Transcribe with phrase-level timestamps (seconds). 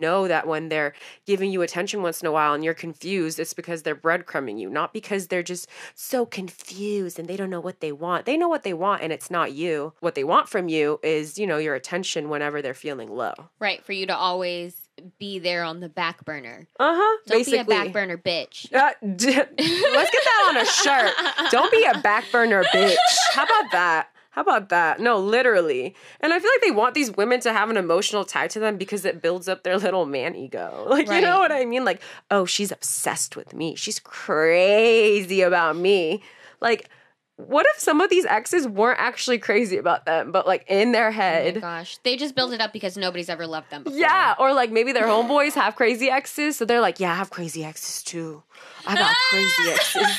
[0.00, 0.94] know that when they're
[1.26, 4.68] giving you attention once in a while and you're confused, it's because they're breadcrumbing you,
[4.70, 8.26] not because they're just so confused and they don't know what they want.
[8.26, 9.92] They know what they want and it's not you.
[10.00, 13.34] What they want from you is, you know, your attention whenever they're feeling low.
[13.58, 14.76] Right, for you to always
[15.18, 16.66] be there on the back burner.
[16.80, 17.18] Uh huh.
[17.26, 17.58] Don't Basically.
[17.58, 18.72] be a back burner bitch.
[18.72, 21.50] Uh, d- let's get that on a shirt.
[21.50, 22.96] Don't be a back burner bitch.
[23.32, 24.08] How about that?
[24.36, 25.00] How about that?
[25.00, 25.94] No, literally.
[26.20, 28.76] And I feel like they want these women to have an emotional tie to them
[28.76, 30.84] because it builds up their little man ego.
[30.90, 31.86] Like, you know what I mean?
[31.86, 33.74] Like, oh, she's obsessed with me.
[33.76, 36.22] She's crazy about me.
[36.60, 36.88] Like,
[37.36, 41.08] what if some of these exes weren't actually crazy about them, but like in their
[41.08, 41.60] Oh my head?
[41.60, 41.98] gosh.
[42.02, 43.98] They just build it up because nobody's ever loved them before.
[43.98, 47.28] Yeah, or like maybe their homeboys have crazy exes, so they're like, "Yeah, I have
[47.30, 48.42] crazy exes too.
[48.86, 50.18] I got crazy exes.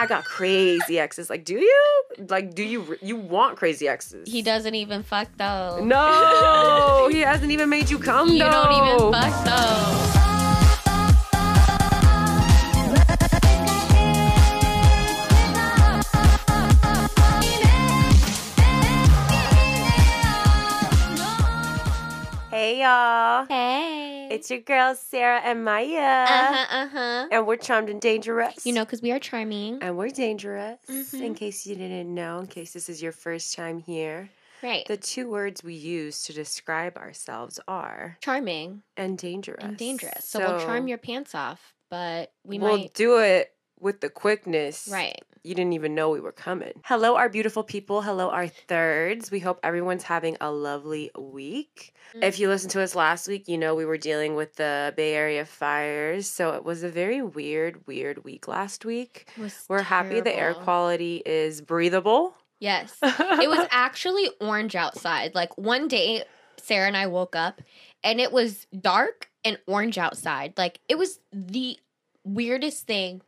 [0.00, 2.02] I got crazy exes." Like, do you?
[2.28, 2.96] Like, do you?
[3.02, 4.26] You want crazy exes?
[4.26, 5.78] He doesn't even fuck though.
[5.84, 8.28] No, he hasn't even made you come.
[8.30, 8.50] You though.
[8.50, 10.16] don't even fuck though.
[22.50, 23.89] Hey y'all, Hey.
[24.30, 27.28] It's your girls Sarah and Maya, uh-huh, uh-huh.
[27.32, 28.64] and we're charmed and dangerous.
[28.64, 29.82] You know, because we are charming.
[29.82, 30.78] and we're dangerous.
[30.88, 31.22] Mhm.
[31.22, 34.30] In case you didn't know, in case this is your first time here.
[34.62, 34.86] Right.
[34.86, 39.64] The two words we use to describe ourselves are charming and dangerous.
[39.64, 40.24] and dangerous.
[40.26, 42.94] So, we'll charm your pants off, but we we'll might.
[42.94, 44.88] do it with the quickness.
[44.90, 45.22] Right.
[45.42, 46.72] You didn't even know we were coming.
[46.84, 48.02] Hello, our beautiful people.
[48.02, 49.30] Hello, our thirds.
[49.30, 51.94] We hope everyone's having a lovely week.
[52.14, 52.24] Mm.
[52.24, 55.14] If you listened to us last week, you know we were dealing with the Bay
[55.14, 56.28] Area fires.
[56.28, 59.30] So it was a very weird, weird week last week.
[59.68, 62.34] We're happy the air quality is breathable.
[62.58, 62.98] Yes.
[63.02, 65.34] it was actually orange outside.
[65.34, 66.24] Like one day,
[66.58, 67.62] Sarah and I woke up
[68.04, 70.52] and it was dark and orange outside.
[70.58, 71.78] Like it was the
[72.24, 73.22] weirdest thing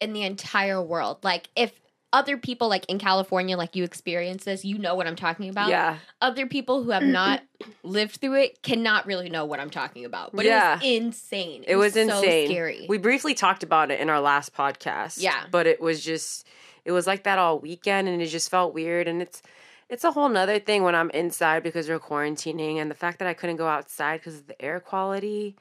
[0.00, 1.18] in the entire world.
[1.22, 1.72] Like if
[2.12, 5.68] other people like in California like you experience this, you know what I'm talking about.
[5.68, 5.98] yeah.
[6.22, 7.42] Other people who have not
[7.82, 10.34] lived through it cannot really know what I'm talking about.
[10.34, 10.72] But Yeah.
[10.72, 11.64] it was insane.
[11.66, 12.48] It was so insane.
[12.48, 12.86] scary.
[12.88, 15.20] We briefly talked about it in our last podcast.
[15.20, 15.44] Yeah.
[15.50, 16.46] But it was just
[16.84, 19.42] it was like that all weekend and it just felt weird and it's
[19.90, 23.28] it's a whole nother thing when I'm inside because we're quarantining and the fact that
[23.28, 25.56] I couldn't go outside because of the air quality.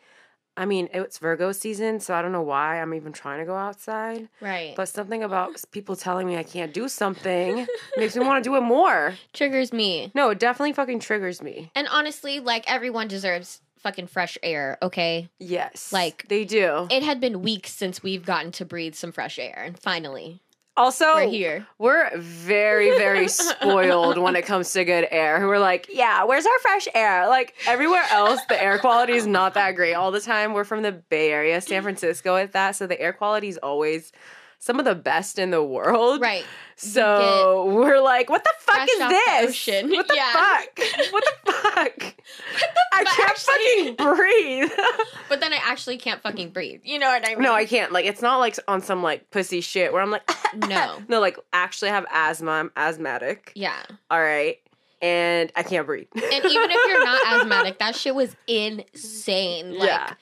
[0.57, 3.55] I mean, it's Virgo season, so I don't know why I'm even trying to go
[3.55, 4.27] outside.
[4.41, 4.73] right.
[4.75, 8.55] But something about people telling me I can't do something makes me want to do
[8.55, 9.13] it more.
[9.33, 10.11] Triggers me.
[10.15, 11.71] No, it definitely fucking triggers me.
[11.75, 15.29] And honestly, like everyone deserves fucking fresh air, okay?
[15.39, 15.93] Yes.
[15.93, 16.87] Like- they do.
[16.89, 20.41] It had been weeks since we've gotten to breathe some fresh air, and finally,
[20.77, 21.67] Also, we're here.
[21.79, 25.47] We're very, very spoiled when it comes to good air.
[25.47, 27.27] We're like, yeah, where's our fresh air?
[27.27, 30.53] Like everywhere else, the air quality is not that great all the time.
[30.53, 32.75] We're from the Bay Area, San Francisco at that.
[32.75, 34.11] So the air quality is always
[34.59, 36.19] some of the best in the world.
[36.21, 36.43] Right.
[36.75, 39.67] So we're like, what the fuck is the this?
[39.89, 40.33] What the Yeah.
[40.33, 40.79] fuck?
[41.11, 42.15] What the fuck?
[42.93, 44.71] I can't actually- fucking breathe.
[45.29, 46.81] But then I actually can't fucking breathe.
[46.83, 47.43] You know what I mean?
[47.43, 47.91] no, I can't.
[47.91, 50.29] Like, it's not like on some like pussy shit where I'm like,
[50.67, 50.97] No.
[51.07, 52.51] no, like actually have asthma.
[52.51, 53.51] I'm asthmatic.
[53.55, 53.75] Yeah.
[54.11, 54.57] All right.
[55.01, 56.07] And I can't breathe.
[56.15, 56.41] And even
[56.71, 59.77] if you're not asthmatic, that shit was insane.
[59.77, 60.13] Like, Yeah.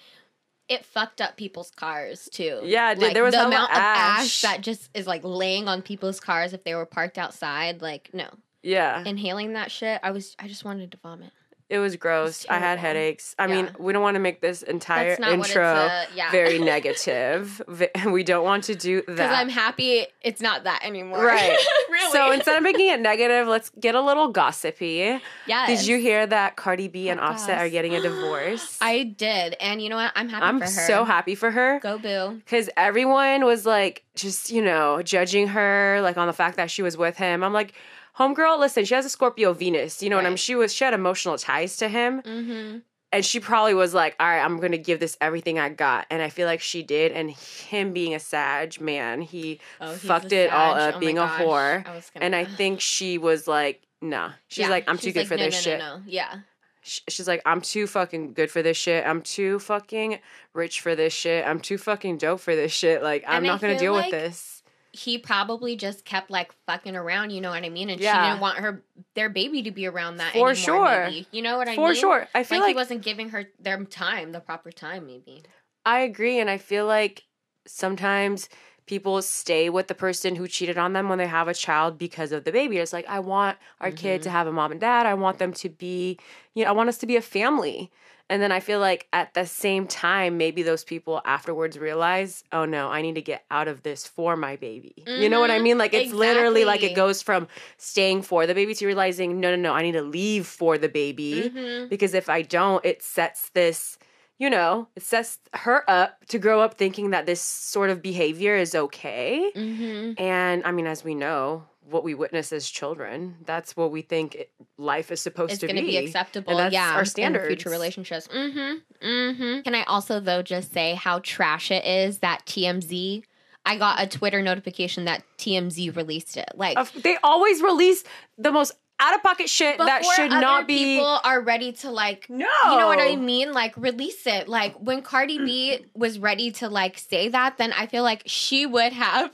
[0.68, 2.62] It fucked up people's cars too.
[2.64, 4.22] Yeah, dude, like, there was the amount of ash.
[4.22, 7.82] ash that just is like laying on people's cars if they were parked outside.
[7.82, 8.30] Like, no,
[8.64, 9.04] yeah.
[9.06, 11.32] inhaling that shit, I was, I just wanted to vomit.
[11.68, 12.46] It was gross.
[12.48, 13.36] I had headaches.
[13.40, 15.64] I mean, we don't want to make this entire intro.
[15.64, 16.30] Uh, yeah.
[16.32, 17.62] very negative.
[18.06, 19.08] We don't want to do that.
[19.08, 19.32] Because.
[19.32, 21.26] I'm happy it's not that anymore.
[21.26, 21.58] Right.
[21.90, 22.12] really.
[22.12, 25.20] So instead of making it negative, let's get a little gossipy.
[25.48, 25.68] yes.
[25.68, 28.78] Did you hear that Cardi B and Oh, Offset are getting a divorce?
[28.82, 29.56] I did.
[29.60, 30.12] And you know what?
[30.16, 30.88] I'm happy I'm for her.
[30.88, 31.80] so happy for her.
[31.80, 32.36] Go boo.
[32.46, 36.82] Because everyone was like, just, you know, judging her, like on the fact that she
[36.84, 37.44] was with him.
[37.44, 37.74] I'm like,
[38.20, 40.02] homegirl, listen, she has a Scorpio Venus.
[40.02, 42.22] You know what I'm she was she had emotional ties to him.
[42.22, 42.78] Mm-hmm.
[43.12, 46.06] And she probably was like, all right, I'm gonna give this everything I got.
[46.10, 47.14] And I feel like she did.
[47.14, 51.26] And him being a Sag man, he Oh, fucked it all up Oh being a
[51.26, 51.80] whore.
[51.80, 54.32] I gonna, And I think she was like, nah.
[54.50, 54.70] She's Yeah.
[54.70, 55.80] like, I'm too She's good for no, this no, shit.
[55.80, 56.02] No.
[56.06, 56.36] Yeah.
[56.82, 59.08] She's like, I'm too fucking good for this shit.
[59.08, 60.20] I'm too fucking
[60.54, 61.48] rich for this shit.
[61.48, 63.02] I'm too fucking dope for this shit.
[63.02, 64.55] Like, I'm And I not gonna deal like with this.
[64.96, 67.90] He probably just kept like fucking around, you know what I mean?
[67.90, 68.84] And she didn't want her
[69.14, 70.56] their baby to be around that For anymore.
[70.56, 71.06] sure.
[71.10, 71.28] Maybe.
[71.32, 71.90] You know what I For mean?
[71.90, 72.28] For sure.
[72.34, 75.44] I feel like, like, he wasn't giving her their time, the proper time, maybe.
[75.86, 76.40] I agree.
[76.40, 77.24] And I feel like
[77.68, 78.50] sometimes
[78.86, 82.32] people stay with the person who cheated on them when they have a child because
[82.32, 82.78] of the baby.
[82.78, 84.24] It's like, I want our kid Mm-hmm.
[84.24, 85.06] to have a mom and dad.
[85.06, 86.20] I want them to be,
[86.54, 87.92] you know, I want us to be a family.
[88.30, 92.66] And then I feel like at the same time, maybe those people afterwards realize, oh
[92.66, 94.94] no, I need to get out of this for my baby.
[95.06, 95.64] You know what I Mhm.
[95.64, 95.78] mean?
[95.78, 99.58] Like it's literally like it goes from staying for the baby to realizing, no, no,
[99.62, 101.52] no, I need to leave for the baby.
[101.54, 101.90] Mhm.
[101.90, 104.00] Because if I don't, it sets this,
[104.40, 108.56] you know, it sets her up to grow up thinking that this sort of behavior
[108.56, 109.52] is okay.
[109.56, 110.20] Mhm.
[110.20, 114.36] And I mean, as we know, what we witness as children, that's what we think
[114.36, 115.74] it, life is supposed It's to be.
[115.82, 116.58] be acceptable.
[116.58, 117.48] that's yeah, our standards.
[117.48, 118.28] future relationships.
[118.28, 119.08] Mm-hmm.
[119.08, 119.62] Mm-hmm.
[119.62, 123.24] Can I also though just say how trash it is that TMZ?
[123.68, 126.50] I got a Twitter notification that TMZ released it.
[126.56, 128.04] Like they always release
[128.38, 130.78] the most out of pocket shit that should not be.
[130.96, 133.52] people are ready to like no, you know what I mean?
[133.54, 134.48] Like release it.
[134.48, 138.66] Like when Cardi B was ready to like say that, then I feel like she
[138.66, 139.34] would have.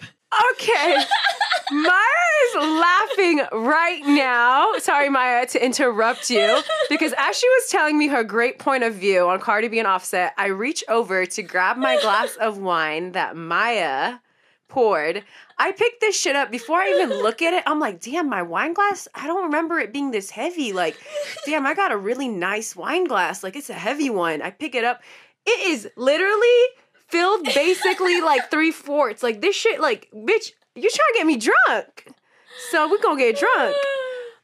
[0.52, 0.98] Okay.
[1.72, 2.02] Maya
[2.48, 4.74] is laughing right now.
[4.80, 6.60] Sorry, Maya, to interrupt you.
[6.90, 9.88] Because as she was telling me her great point of view on Cardi B and
[9.88, 14.16] Offset, I reach over to grab my glass of wine that Maya
[14.68, 15.24] poured.
[15.58, 17.64] I picked this shit up before I even look at it.
[17.68, 20.74] I'm like, damn, my wine glass, I don't remember it being this heavy.
[20.74, 20.98] Like,
[21.46, 23.44] damn, I got a really nice wine glass.
[23.44, 24.42] Like, it's a heavy one.
[24.42, 25.02] I pick it up.
[25.46, 26.58] It is literally
[27.12, 29.22] filled basically like three fourths.
[29.22, 32.08] Like, this shit, like, bitch, you trying to get me drunk.
[32.70, 33.76] So we gonna get drunk.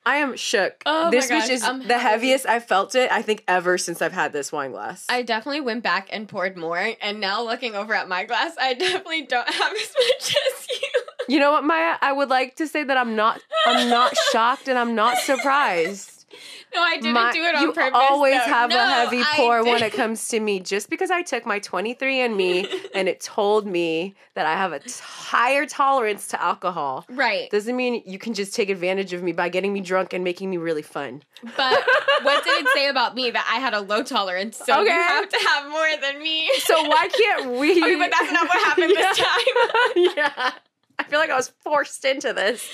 [0.06, 0.84] I am shook.
[0.86, 3.78] Oh my this gosh, bitch is I'm the heaviest I've felt it, I think, ever
[3.78, 5.06] since I've had this wine glass.
[5.10, 8.74] I definitely went back and poured more, and now looking over at my glass, I
[8.74, 11.04] definitely don't have as much as you.
[11.36, 11.98] you know what, Maya?
[12.02, 16.17] I would like to say that I'm not I'm not shocked and I'm not surprised.
[16.75, 17.91] No, I didn't My- do it on you purpose.
[17.94, 18.39] always though.
[18.51, 20.59] have No, a heavy pour when it comes to me.
[20.59, 24.91] Just because I took my 23andMe and it told me that I have a t-
[25.01, 29.50] higher tolerance to alcohol Right, doesn't mean you can just take advantage of me by
[29.50, 31.24] getting me drunk and making me really fun.
[31.56, 31.83] but
[32.24, 34.57] what did it say about me that I had a low tolerance?
[34.57, 34.83] So Okay.
[34.83, 36.50] you have to have more than me.
[36.59, 37.71] So why can't we?
[37.81, 40.13] Okay, but that's not what happened this time.
[40.18, 40.51] yeah.
[41.00, 42.68] I feel like I was forced into this.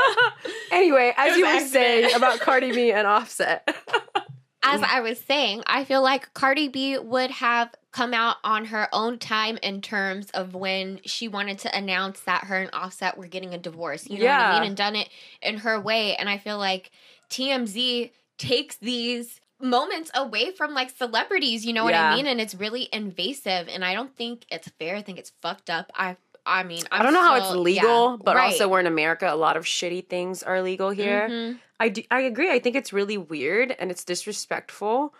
[0.70, 1.72] anyway, as was you were accident.
[1.72, 3.68] saying about Cardi B and Offset.
[4.62, 8.88] As I was saying, I feel like Cardi B would have come out on her
[8.92, 13.26] own time in terms of when she wanted to announce that her and Offset were
[13.26, 14.08] getting a divorce.
[14.08, 14.68] You know what I mean?
[14.68, 15.08] And done it
[15.42, 16.14] in her way.
[16.14, 16.90] And I feel like
[17.30, 22.12] TMZ takes these moments away from like celebrities, you know what Yeah.
[22.12, 22.26] I mean?
[22.26, 23.66] And it's really invasive.
[23.68, 24.94] And I don't think it's fair.
[24.96, 25.90] I think it's fucked up.
[25.94, 26.16] I
[26.50, 28.46] I mean, I'm I do not know how it's legal, yeah, but right.
[28.46, 29.32] also we're in America.
[29.32, 31.28] A lot of shitty things are legal here.
[31.30, 31.58] Mhm.
[31.78, 32.50] I do, I agree.
[32.50, 35.14] I think it's really weird and it's disrespectful.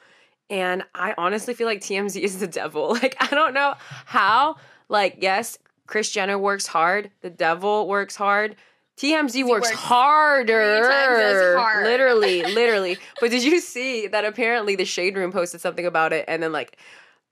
[0.51, 2.89] And I honestly feel like TMZ is the devil.
[3.03, 3.75] Like I don't know
[4.07, 4.57] how.
[4.89, 5.57] Like yes,
[5.87, 7.13] Kris Jenner works hard.
[7.23, 8.57] The devil works hard.
[8.99, 10.79] TMZ works, works harder.
[10.79, 11.87] three times as hard.
[11.87, 12.99] Literally, literally.
[13.21, 16.53] But did you see that apparently the Shade Room posted something about it and then
[16.53, 16.77] like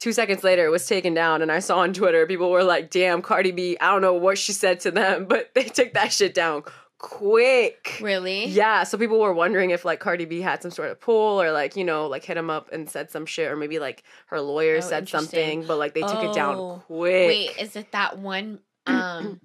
[0.00, 2.90] two seconds later it was taken down and I saw on Twitter people were like,
[2.90, 6.12] damn, Cardi B, I don't know what she said to them, but they took that
[6.12, 6.62] shit down
[6.98, 7.98] quick.
[8.02, 8.46] Really?
[8.46, 11.52] Yeah, so people were wondering if like Cardi B had some sort of pull or
[11.52, 14.40] like, you know, like hit him up and said some shit or maybe like her
[14.40, 17.28] lawyer Oh, said something, but like they took it Oh, down quick.
[17.28, 18.60] Wait, is it that one?
[18.86, 19.40] Um,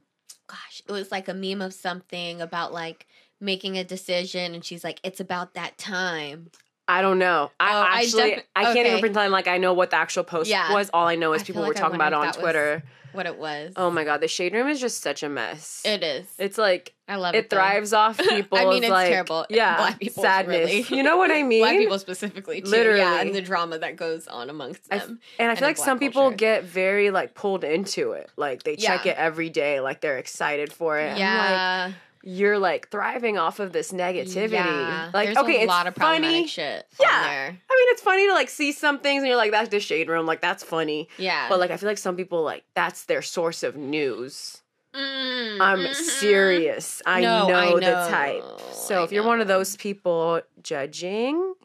[0.47, 3.07] gosh, it was like a meme of something about like
[3.41, 6.49] making a decision, and she's like, "It's about that time."
[6.87, 7.51] I don't know.
[7.59, 8.99] I Oh, I actually defi- I can't even okay.
[9.01, 10.73] pretend like I know what the actual post Yeah.
[10.73, 10.89] was.
[10.93, 12.43] All I know is I people feel were talking about it on if that was-
[12.43, 12.83] Twitter.
[13.13, 13.73] What it was?
[13.75, 15.83] Oh my god, the shade room is just such a mess.
[15.85, 16.25] it is.
[16.39, 17.45] it's like I love it.
[17.45, 17.97] it thrives though.
[17.99, 18.57] off people.
[18.57, 19.45] I mean, it's like terrible.
[19.51, 20.57] yeah, Black people's sadness.
[20.71, 20.81] really.
[20.97, 21.61] You know what I mean?
[21.61, 22.71] Black people specifically, too.
[22.71, 22.99] Literally.
[23.01, 25.19] yeah, and the drama that goes on amongst I them.
[25.37, 28.31] And I and feel like some people get very like pulled into it.
[28.35, 29.11] Like they check Yeah.
[29.11, 31.11] it every day, like they're excited for it.
[31.11, 31.91] Like, yeah,
[32.25, 34.51] you're like thriving off of this negativity.
[34.53, 35.11] yeah.
[35.13, 36.47] Like, There's okay, a it's lot of funny.
[36.47, 36.87] shit.
[36.99, 37.21] Yeah.
[37.23, 37.47] there.
[37.47, 37.57] I mean,
[37.91, 40.25] it's funny to like see some things and you're like, that's the shade room.
[40.25, 41.09] Like, that's funny.
[41.17, 41.49] yeah.
[41.49, 44.61] But like, I feel like some people like that's their source of news.
[44.95, 45.93] Mm, I'm mhm.
[45.95, 47.01] serious.
[47.05, 48.43] I, No, know, I the type.
[48.73, 51.55] So I if you're one of those people judging,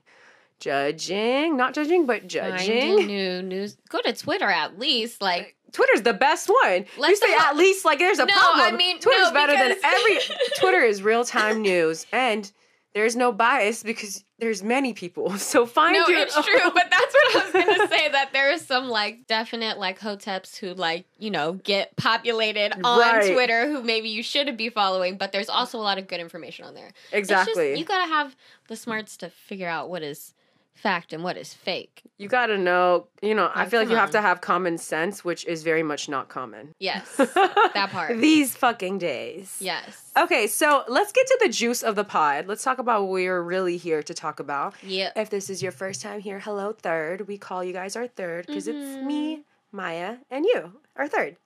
[0.60, 3.06] judging, not judging, but Finding judging.
[3.06, 3.76] new news.
[3.88, 5.20] Go to Twitter at least.
[5.22, 6.84] Like Twitter's the best one.
[6.96, 8.66] Let's you say at least like there's a No, problem.
[8.66, 10.18] I mean, Twitter's no, better than every
[10.58, 12.50] Twitter is real time news and
[12.94, 15.30] there's no bias because there's many people.
[15.38, 18.08] So find no, your it's true, but that's what I was gonna say.
[18.10, 22.98] That there is some like definite like hoteps who like you know get populated on
[22.98, 23.32] Right.
[23.32, 26.64] Twitter who maybe you shouldn't be following, but there's also a lot of good information
[26.64, 26.92] on there.
[27.12, 27.78] It's just- exactly.
[27.78, 28.34] you gotta have
[28.68, 30.32] the smarts to figure out what is
[30.78, 32.02] fact and what is fake.
[32.16, 35.24] You got to know, you know, I feel like you have to have common sense,
[35.24, 36.74] which is very much not common.
[36.78, 38.18] Yes, that part.
[38.18, 39.56] These fucking days.
[39.60, 40.10] Yes.
[40.16, 42.46] Okay, so let's get to the juice of the pod.
[42.46, 44.74] Let's talk about what we're really here to talk about.
[44.82, 45.10] Yeah.
[45.14, 47.28] If this is your first time here, hello, third.
[47.28, 49.42] We call you guys our third because it's me, mm-hmm.
[49.70, 51.36] Maya, and you, our 3rd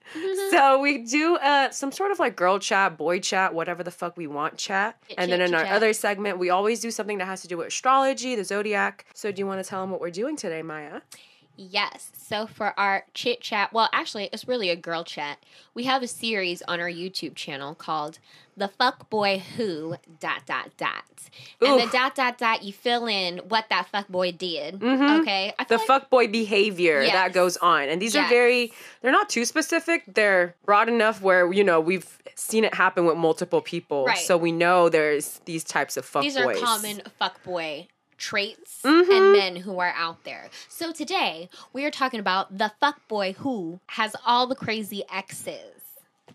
[0.51, 4.17] So we do uh, some sort of like girl chat, boy chat, whatever the fuck
[4.17, 4.97] we want chat.
[5.09, 5.73] Chit and then in our chat.
[5.73, 9.07] other segment, we always do something that has to do with astrology, the zodiac.
[9.15, 11.01] So do you want to tell them what we're doing today, Maya?
[11.57, 12.11] Yes.
[12.17, 15.39] So for our chit chat, well, actually, it's really a girl chat.
[15.75, 18.19] We have a series on our YouTube channel called
[18.57, 21.05] "The Fuck Boy Who Dot Dot Dot,"
[21.61, 24.79] and the dot dot dot you fill in what that fuck boy did.
[24.81, 25.21] Mhm.
[25.21, 25.53] Okay.
[25.69, 27.89] The like- fuckboy behavior that goes on.
[27.89, 30.05] And these are very, they're not too specific.
[30.07, 34.07] They're broad enough where, you know, we've seen it happen with multiple people.
[34.07, 34.19] Right.
[34.19, 36.23] So we know there's these types of fuckboys.
[36.23, 37.89] These are common fuckboy
[38.23, 39.11] traits Mhm.
[39.17, 40.49] and men who are out there.
[40.69, 45.69] So today we are talking about the fuck boy who has all the crazy exes.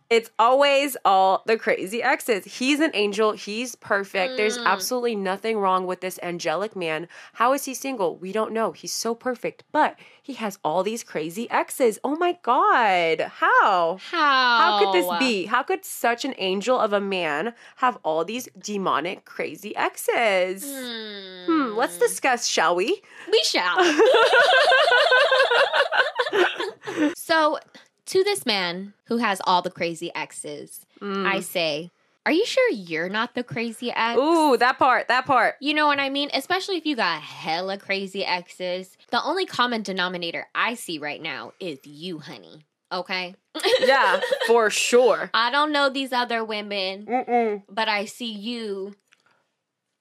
[0.10, 2.46] It's always all the crazy exes.
[2.60, 3.34] He's an angel.
[3.34, 4.38] He's perfect.
[4.38, 4.66] There's Mm.
[4.66, 7.10] absolutely nothing wrong with this angelic man.
[7.34, 8.16] How is he single?
[8.16, 8.72] We don't know.
[8.72, 12.00] He's so perfect, but he has all these crazy exes.
[12.06, 13.20] Oh my God.
[13.42, 13.98] How?
[14.12, 14.58] How?
[14.62, 15.46] How could this be?
[15.48, 20.64] How could such an angel of a man have all these demonic, crazy exes?
[20.64, 23.02] Hmm, let's discuss, shall we?
[23.32, 23.78] We shall.
[27.16, 27.60] so,
[28.08, 31.26] to this man who has all the crazy exes, mm.
[31.26, 31.92] I say,
[32.26, 34.20] are you sure you're not the crazy ex?
[34.20, 35.56] Ooh, that part, that part.
[35.62, 36.30] You know what I mean?
[36.34, 38.98] Especially if you got hella crazy exes.
[39.12, 42.66] The only common denominator I see right now is you, honey.
[42.92, 43.36] Okay?
[43.80, 45.30] Yeah, for sure.
[45.34, 47.64] I don't know these other women, Mm-mm.
[47.70, 48.96] but I see you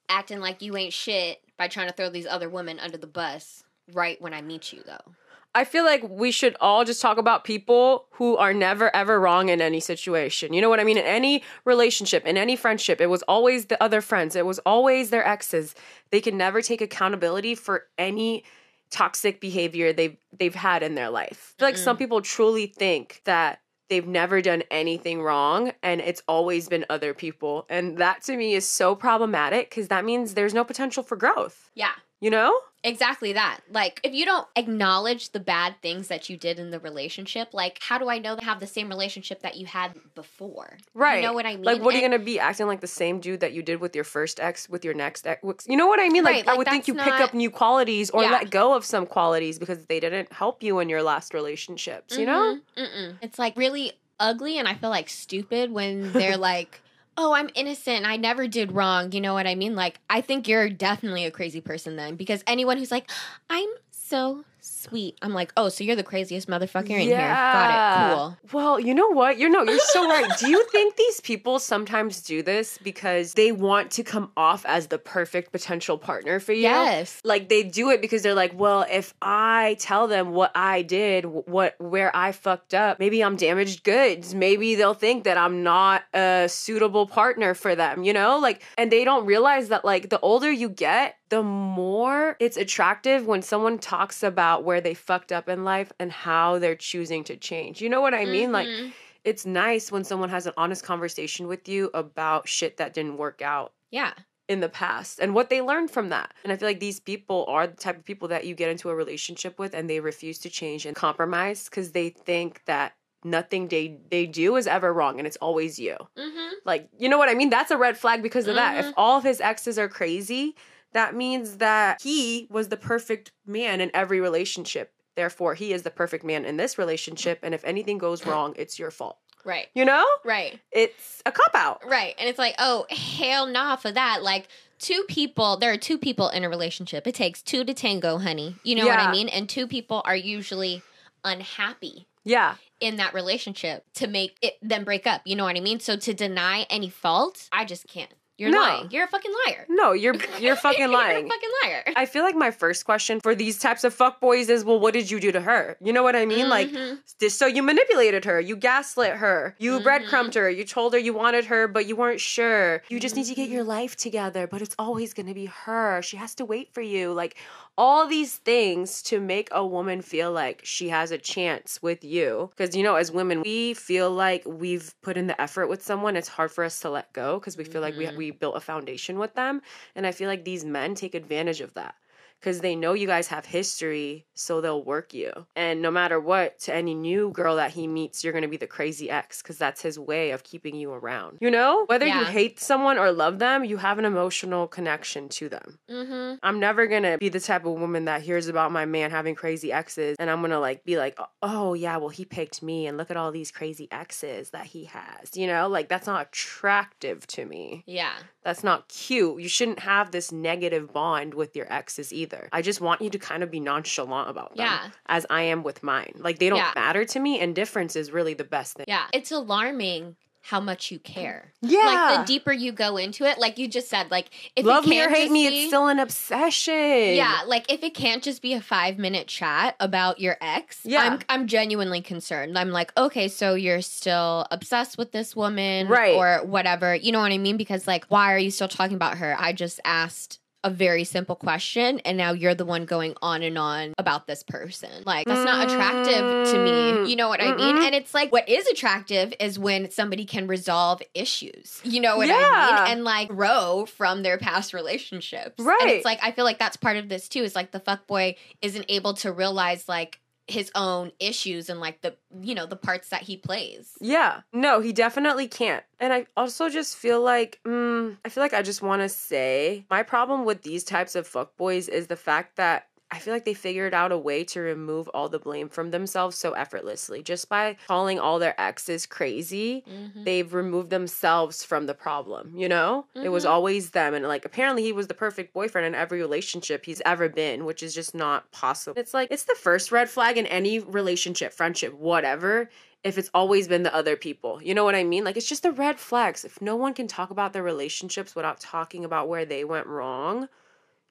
[0.09, 3.63] acting like you ain't shit by trying to throw these other women under the bus
[3.93, 5.13] right when I meet you, though.
[5.55, 9.49] I feel like we should all just talk about people who are never ever wrong
[9.49, 10.53] in any situation.
[10.53, 10.97] You know what I mean?
[10.97, 14.35] In any relationship, in any friendship, it was always the other friends.
[14.35, 15.73] It was always their exes.
[16.11, 18.43] They can never take accountability for any
[18.91, 21.55] toxic behavior they've they've had in their life.
[21.57, 21.99] I feel like some mm.
[21.99, 27.65] people truly think that they've never done anything wrong and it's always been other people.
[27.69, 31.71] And that to me is so problematic because that means there's no potential for growth.
[31.73, 31.91] Yeah.
[32.19, 32.57] You know?
[32.83, 33.59] Exactly that.
[33.69, 37.79] Like, if you don't acknowledge the bad things that you did in the relationship, like,
[37.81, 40.77] how do I know to have the same relationship that you had before?
[40.93, 41.17] Right.
[41.17, 41.63] You know what I mean?
[41.63, 43.93] Like, what are you gonna be acting like the same dude that you did with
[43.95, 45.43] your first ex with your next ex?
[45.67, 46.23] You know what I mean?
[46.23, 48.31] Like, Right, I would think you pick up new qualities or Yeah.
[48.31, 52.17] let go of some qualities because they didn't help you in your last relationships.
[52.17, 52.59] You know?
[52.77, 52.83] Mhm.
[52.85, 53.15] Mm-mm.
[53.21, 56.81] It's like really ugly, and I feel like stupid when they're like,
[57.17, 58.05] "Oh, I'm innocent.
[58.05, 59.75] I never did wrong." You know what I mean?
[59.75, 63.09] Like, I think you're definitely a crazy person then, because anyone who's like,
[63.49, 68.15] "I'm so sweet," I'm like, "Oh, so you're the craziest motherfucker in here." Got it.
[68.15, 68.37] Cool.
[68.53, 69.37] Well, you know what?
[69.37, 70.29] You're no, you're so right.
[70.39, 74.87] Do you think these people sometimes do this because they want to come off as
[74.87, 76.61] the perfect potential partner for you?
[76.63, 77.21] Yes.
[77.23, 81.25] Like they do it because they're like, well, if I tell them what I did,
[81.25, 84.33] what where I fucked up, maybe I'm damaged goods.
[84.33, 88.39] Maybe they'll think that I'm not a suitable partner for them, you know?
[88.39, 93.25] Like and they don't realize that like the older you get, the more it's attractive
[93.25, 97.37] when someone talks about where they fucked up in life and how they're choosing to
[97.37, 97.81] change.
[97.81, 98.51] You know what I mean?
[98.51, 98.91] Like Mhm.
[99.23, 103.41] it's nice when someone has an honest conversation with you about shit that didn't work
[103.41, 104.13] out yeah.
[104.47, 106.33] in the past and what they learned from that.
[106.43, 108.89] And I feel like these people are the type of people that you get into
[108.89, 112.93] a relationship with and they refuse to change and compromise because they think that
[113.25, 115.97] nothing they they do is ever wrong and it's always you.
[116.17, 116.53] Mm-hmm.
[116.65, 117.49] Like, you know what I mean?
[117.49, 118.77] That's a red flag because of that.
[118.77, 118.93] If Mhm.
[118.95, 120.55] all of his exes are crazy,
[120.93, 124.91] that means that he was the perfect man in every relationship.
[125.15, 128.77] Therefore, he is the perfect man in this relationship and if anything goes wrong, it's
[128.79, 129.17] your fault.
[129.43, 129.67] Right.
[129.73, 130.05] You know?
[130.25, 130.59] Right.
[130.71, 131.81] It's a cop out.
[131.87, 132.13] Right.
[132.19, 134.21] And it's like, oh, hell nah for that.
[134.21, 137.07] Like, two people, there are two people in a relationship.
[137.07, 138.57] It takes two to tango, honey.
[138.63, 139.27] You know what I mean?
[139.29, 140.83] And two people are usually
[141.23, 142.55] unhappy Yeah.
[142.79, 145.21] in that relationship to make it them break up.
[145.25, 145.79] You know what I mean?
[145.79, 148.11] So to deny any fault, I just can't.
[148.37, 148.61] You're No.
[148.61, 148.87] lying.
[148.91, 149.65] You're a fucking liar.
[149.67, 151.17] No, you're you're fucking lying.
[151.17, 151.83] You're a fucking liar.
[151.95, 155.09] I feel like my first question for these types of fuckboys is, well, what did
[155.09, 155.75] you do to her?
[155.81, 156.47] You know what I mean?
[156.47, 156.99] Like, Mhm.
[157.19, 159.83] this- so you manipulated her, you gaslit her, you Mhm.
[159.83, 162.83] breadcrumbed her, you told her you wanted her, but you weren't sure.
[162.89, 166.01] You just need to get your life together, but it's always gonna be her.
[166.03, 167.13] She has to wait for you.
[167.13, 167.35] Like,
[167.77, 172.49] all these things to make a woman feel like she has a chance with you.
[172.55, 176.15] Because, you know, as women, we feel like we've put in the effort with someone.
[176.15, 178.15] It's hard for us to let go because we feel like we, Mhm.
[178.15, 179.61] we built a foundation with them.
[179.95, 181.95] And I feel like these men take advantage of that
[182.39, 185.31] because they know you guys have history, so they'll work you.
[185.55, 188.67] And no matter what, to any new girl that he meets, you're gonna be the
[188.67, 191.37] crazy ex because that's his way of keeping you around.
[191.41, 195.49] You know, whether you hate someone or love them, you have an emotional connection to
[195.49, 195.79] them.
[195.89, 196.35] Mm-hmm.
[196.43, 199.71] I'm never gonna be the type of woman that hears about my man having crazy
[199.71, 203.11] exes and I'm gonna like be like, oh yeah, well he picked me and look
[203.11, 205.35] at all these crazy exes that he has.
[205.35, 207.83] You know, like that's not attractive to me.
[207.85, 208.13] Yeah.
[208.43, 209.41] That's not cute.
[209.41, 212.26] You shouldn't have this negative bond with your exes either.
[212.53, 214.65] I just want you to kind of be nonchalant about them.
[214.65, 214.89] Yeah.
[215.07, 216.13] As I am with mine.
[216.15, 216.71] Like they don't Yeah.
[216.75, 217.39] matter to me.
[217.39, 218.85] And indifference is really the best thing.
[218.87, 219.05] Yeah.
[219.13, 221.51] It's alarming how much you care.
[221.61, 221.79] Yeah.
[221.79, 224.89] Like the deeper you go into it, like you just said, like if Love it
[224.89, 226.73] me or can't hate just me, be- it's still an obsession.
[227.15, 231.01] Yeah, like if it can't just be a five minute chat about your ex, Yeah.
[231.01, 232.57] I'm I'm genuinely concerned.
[232.57, 236.15] I'm like, okay, so you're still obsessed with this woman, Right.
[236.15, 236.95] Or whatever.
[236.95, 237.57] You know what I mean?
[237.57, 239.35] Because like, why are you still talking about her?
[239.37, 243.57] I just asked a very simple question, and now you're the one going on and
[243.57, 244.89] on about this person.
[245.05, 246.71] Like that's not attractive to me.
[246.71, 247.05] Mm-hmm.
[247.05, 247.75] You know what I mean?
[247.75, 247.85] Mm-mm.
[247.85, 251.79] And it's like what is attractive is when somebody can resolve issues.
[251.83, 252.91] You know what I mean?
[252.91, 255.59] And like grow from their past relationships.
[255.59, 255.77] Right.
[255.81, 257.43] And it's like I feel like that's part of this too.
[257.43, 262.01] Is like the fuck boy isn't able to realize like his own issues and like
[262.01, 263.97] the you know the parts that he plays.
[263.99, 264.41] Yeah.
[264.53, 265.83] No, he definitely can't.
[265.99, 269.85] And I also just feel like, mm, I feel like I just want to say
[269.89, 273.53] my problem with these types of fuckboys is the fact that I feel like they
[273.53, 277.23] figured out a way to remove all the blame from themselves so effortlessly.
[277.23, 280.23] Just by calling all their exes crazy, Mm-hmm.
[280.25, 283.05] they've removed themselves from the problem, you know?
[283.15, 283.49] It was Mhm.
[283.49, 284.13] always them.
[284.13, 287.81] And like, apparently, he was the perfect boyfriend in every relationship he's ever been, which
[287.81, 288.99] is just not possible.
[288.99, 292.69] It's like, it's the first red flag in any relationship, friendship, whatever.
[293.05, 295.23] If it's always been the other people, you know what I mean?
[295.23, 296.43] Like, it's just the red flags.
[296.43, 300.49] If no one can talk about their relationships without talking about where they went wrong,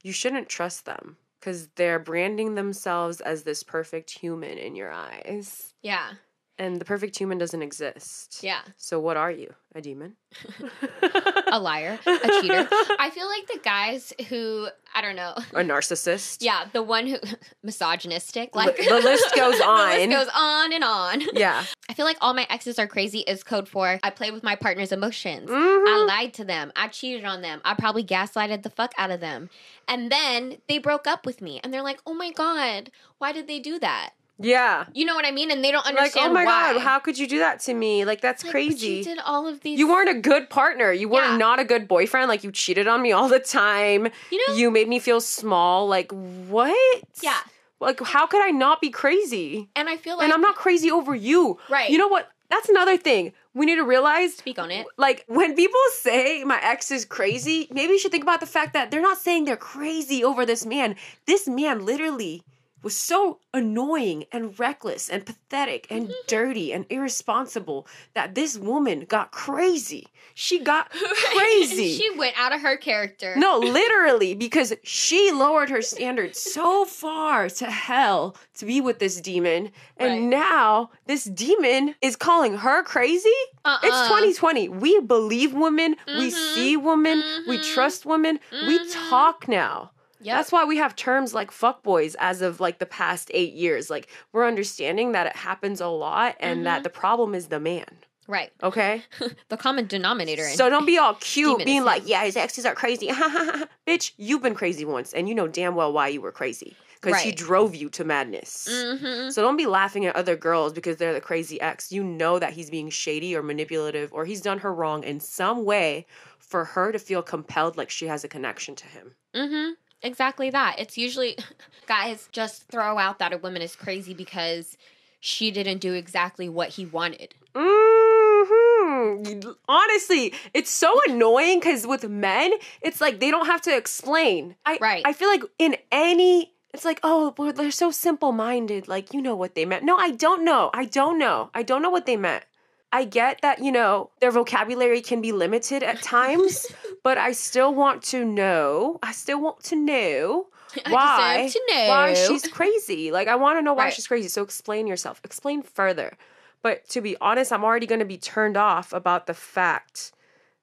[0.03, 5.75] you shouldn't trust them because they're branding themselves as this perfect human in your eyes.
[5.83, 6.13] Yeah,
[6.59, 8.39] And the perfect human doesn't exist.
[8.43, 8.61] yeah.
[8.79, 9.53] So what are you?
[9.75, 10.17] A demon?
[11.53, 12.67] A liar, a cheater.
[12.99, 15.35] I feel like the guys who I don't know.
[15.53, 16.39] A narcissist?
[16.41, 17.19] Yeah, the one who
[17.63, 18.55] misogynistic.
[18.57, 19.97] Li- Like the list goes the on.
[19.99, 21.23] list goes on and on.
[21.35, 21.63] Yeah.
[21.89, 24.57] I feel like all my exes are crazy is code for I play with my
[24.57, 25.51] partner's emotions.
[25.51, 26.09] I Mhm.
[26.09, 26.73] lied to them.
[26.75, 27.61] I cheated on them.
[27.65, 29.51] I probably gaslighted the fuck out of them.
[29.87, 33.47] And then they broke up with me and they're like, oh my God, why did
[33.47, 34.11] they do that?
[34.39, 34.85] Yeah.
[34.93, 35.51] You know what I mean?
[35.51, 36.15] And they don't understand.
[36.15, 36.75] Like, oh my why.
[36.75, 38.05] god, how could you do that to me?
[38.05, 38.89] Like that's Like, crazy.
[38.89, 39.79] You did all of these.
[39.79, 40.93] You weren't a good partner.
[40.93, 41.37] You were Yeah.
[41.37, 42.29] not a good boyfriend.
[42.29, 44.09] Like you cheated on me all the time.
[44.31, 44.55] You know?
[44.55, 45.87] You made me feel small.
[45.89, 47.03] Like what?
[47.23, 47.39] yeah.
[47.81, 49.69] Like how could I not be crazy?
[49.75, 51.59] And I feel like And I'm not crazy over you.
[51.71, 51.89] Right.
[51.91, 52.29] You know what?
[52.49, 53.33] That's another thing.
[53.55, 54.87] We need to realize speak on it.
[54.99, 58.75] like when people say my ex is crazy, maybe you should think about the fact
[58.75, 60.95] that they're not saying they're crazy over this man.
[61.27, 62.43] This man literally
[62.83, 69.33] was so annoying and reckless and pathetic and dirty and irresponsible that this woman got
[69.33, 70.07] crazy.
[70.35, 70.91] She got
[71.35, 71.95] crazy.
[71.97, 73.35] she went out of her character.
[73.37, 79.21] No, literally, because she lowered her standards so far to hell to be with this
[79.21, 79.71] demon.
[79.97, 80.23] And Right.
[80.23, 83.29] now this demon is calling her crazy?
[83.65, 83.79] Uh-uh.
[83.83, 84.69] It's 2020.
[84.69, 86.55] We believe women, we Mhm.
[86.55, 87.63] see women, we Mhm.
[87.75, 89.09] trust women, we Mhm.
[89.11, 89.91] talk now.
[90.25, 93.91] That's why we have terms like fuckboys as of like the past eight years.
[93.91, 96.65] Like we're understanding that it happens a lot and Mm-hmm.
[96.65, 97.87] that the problem is the man.
[98.29, 98.51] right.
[98.63, 99.03] Okay?
[99.49, 100.45] The common denominator.
[100.45, 103.09] So don't be all cute being like, yeah, his exes are crazy.
[103.87, 106.77] Bitch, you've been crazy once and you know damn well why you were crazy.
[107.01, 108.67] Because he drove you to madness.
[108.69, 109.31] Mhm.
[109.31, 111.93] So don't be laughing at other girls because they're the crazy ex.
[111.93, 115.65] You know that he's being shady or manipulative or he's done her wrong in some
[115.65, 116.07] way
[116.41, 119.15] for her to feel compelled like she has a connection to him.
[119.37, 119.73] Mm-hmm.
[120.03, 120.77] Exactly that.
[120.79, 121.37] It's usually
[121.87, 124.77] guys just throw out that a woman is crazy because
[125.21, 127.35] she didn't do exactly what he wanted.
[127.55, 134.55] hmm Honestly, it's so annoying because with men, it's like they don't have to explain.
[134.65, 135.03] I, Right.
[135.05, 138.89] I feel like in any, it's like, oh, they're so simple minded.
[138.89, 139.85] Like, you know what they meant.
[139.85, 140.71] No, I don't know.
[140.75, 141.51] I don't know.
[141.55, 142.45] I don't know what they meant.
[142.93, 146.67] I get that, you know, their vocabulary can be limited at times,
[147.03, 148.99] but I still want to know.
[149.03, 150.47] I still want to know
[150.89, 153.11] why to know why she's crazy.
[153.11, 153.93] Like I want to know why Right.
[153.93, 154.29] she's crazy.
[154.29, 155.21] So explain yourself.
[155.25, 156.17] Explain further.
[156.63, 160.13] But to be honest, I'm already going to be turned off about the fact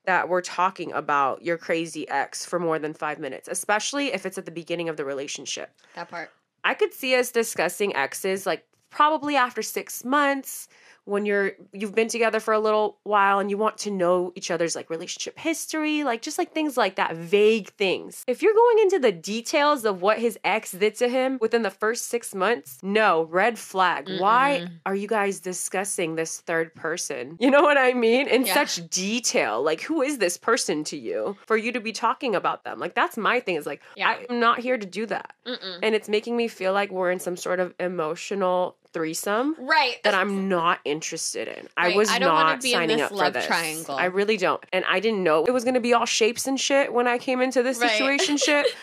[0.06, 4.38] that we're talking about your crazy ex for more than 5 minutes, especially if it's
[4.38, 5.72] at the beginning of the relationship.
[5.96, 6.30] that part.
[6.66, 10.68] I could see us discussing exes like probably after six months
[11.06, 14.50] when you're you've been together for a little while and you want to know each
[14.50, 18.80] other's like relationship history like just like things like that vague things if you're going
[18.80, 22.78] into the details of what his ex did to him within the first six months
[22.82, 24.72] no red flag why Mm-mm.
[24.86, 28.54] are you guys discussing this third person you know what i mean in Yeah.
[28.54, 32.64] such detail like who is this person to you for you to be talking about
[32.64, 34.18] them like that's my thing is like Yeah.
[34.30, 35.80] i'm not here to do that Mm-mm.
[35.84, 40.02] and it's making me feel like we're in some sort of emotional threesome Right.
[40.04, 41.68] that I'm not interested in.
[41.76, 43.46] I was I don't wanna not be in signing this up for love this.
[43.46, 43.96] triangle.
[43.96, 44.64] I really don't.
[44.72, 47.18] And I didn't know it was going to be all shapes and shit when I
[47.18, 47.92] came into this Right.
[47.92, 48.68] situation shit.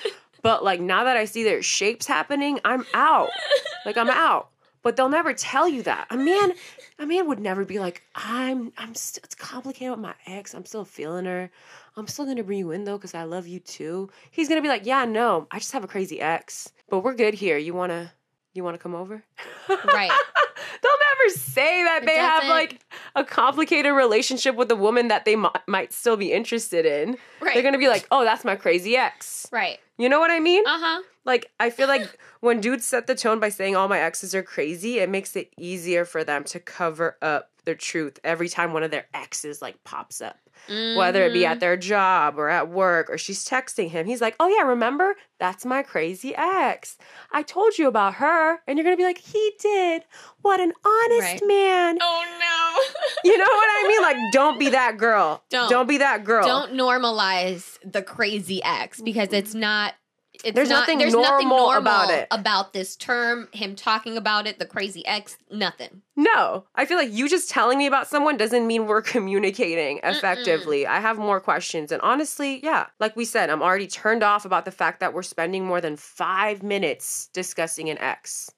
[0.43, 3.29] But like now that I see there's shapes happening, I'm out.
[3.85, 4.49] Like I'm out.
[4.83, 6.07] But they'll never tell you that.
[6.09, 6.55] A man
[6.99, 10.55] a man would never be like, I'm I'm still it's complicated with my ex.
[10.55, 11.51] I'm still feeling her.
[11.95, 14.09] I'm still gonna bring you in though, because I love you too.
[14.31, 16.73] He's gonna be like, Yeah, no, I just have a crazy ex.
[16.89, 17.59] But we're good here.
[17.59, 18.11] You wanna
[18.55, 19.23] you wanna come over?
[19.69, 20.11] Right.
[20.83, 22.81] They'll never say that It they have like
[23.15, 27.17] a complicated relationship with a woman that they mi- might still be interested in.
[27.41, 27.55] Right.
[27.55, 29.79] They're gonna be like, "Oh, that's my crazy ex." right.
[29.99, 30.65] You know what I mean?
[30.67, 31.03] Uh huh.
[31.27, 34.43] Like, I feel like when dudes set the tone by saying all my exes are
[34.43, 38.83] crazy, it makes it easier for them to cover up their truth every time one
[38.83, 40.37] of their exes like pops up.
[40.69, 41.53] Whether it be Mm-hmm.
[41.53, 44.07] at their job or at work or she's texting him.
[44.07, 45.17] He's like, "Oh yeah, remember?
[45.39, 46.99] That's my crazy ex.
[47.33, 50.03] I told you about her." And you're going to be like, "He did.
[50.43, 51.43] What an honest Right.
[51.47, 53.01] man." Oh no.
[53.25, 54.03] You know what I mean?
[54.03, 55.43] Like, don't be that girl.
[55.51, 55.69] Don't.
[55.71, 56.47] Don't be that girl.
[56.47, 59.95] Don't normalize the crazy ex because it's not.
[60.45, 62.29] It's There's not, nothing there's nothing normal normal about it.
[62.31, 66.03] About this term, him talking about it, the crazy ex, nothing.
[66.17, 70.87] No, I feel like you just telling me about someone doesn't mean we're communicating effectively.
[70.87, 71.93] I have more questions.
[71.93, 75.23] And honestly, yeah, like we said, I'm already turned off about the fact that we're
[75.23, 78.51] spending more than five minutes discussing an ex.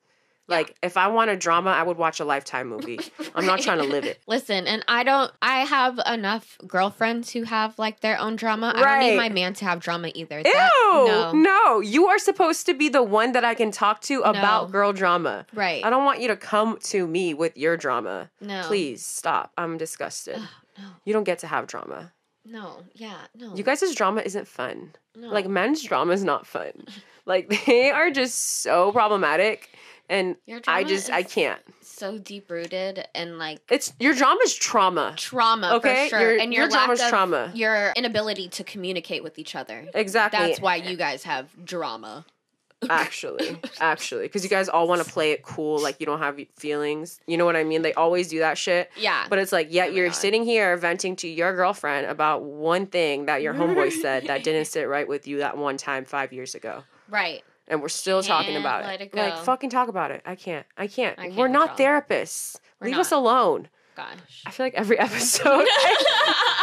[0.48, 2.98] Like, if I want a drama, I would watch a Lifetime movie.
[3.34, 4.18] I'm not trying to live it.
[4.26, 5.30] Listen, and I don't.
[5.40, 8.72] I have enough girlfriends who have like their own drama.
[8.74, 10.38] I don't need my man to have drama either.
[10.38, 10.42] Ew!
[10.44, 11.32] That- no.
[11.32, 11.80] no.
[11.80, 15.46] you are supposed to be the one that I can talk to about girl drama.
[15.54, 15.84] Right.
[15.84, 18.30] I don't want you to come to me with your drama.
[18.40, 18.62] No.
[18.64, 19.52] Please stop.
[19.56, 20.36] I'm disgusted.
[20.36, 20.84] No.
[21.04, 22.12] You don't get to have drama.
[22.44, 22.82] No.
[22.94, 23.18] Yeah.
[23.36, 23.54] No.
[23.54, 24.92] You guys' drama isn't fun.
[25.14, 25.28] no.
[25.28, 26.72] Like men's drama is not fun.
[27.24, 29.70] Like they are just so problematic
[30.08, 31.60] and Your I just I can't.
[31.80, 35.14] so deep rooted and like It's your drama's trauma.
[35.16, 36.08] trauma Okay?
[36.08, 37.52] for sure, Your- and your, your lack drama's of trauma.
[37.54, 39.86] your inability to communicate with each other.
[39.94, 40.38] Exactly.
[40.38, 42.24] That's why you guys have drama.
[42.90, 46.36] actually actually because you guys all want to play it cool like you don't have
[46.56, 49.24] feelings you know what i mean they always do that shit Yeah.
[49.30, 50.16] but it's like yet Oh you're God.
[50.16, 54.64] sitting here venting to your girlfriend about one thing that your homeboy said that didn't
[54.64, 57.44] sit right with you that one time five years ago right.
[57.72, 59.10] And we're still talking Can't about let it.
[59.12, 60.22] it like fucking talk about it.
[60.24, 60.66] I can't.
[60.76, 61.18] I can't.
[61.18, 62.56] I can't we're not therapists.
[62.80, 63.00] We're Leave not.
[63.00, 63.68] us alone.
[63.96, 64.42] Gosh.
[64.46, 65.96] I feel like every episode I,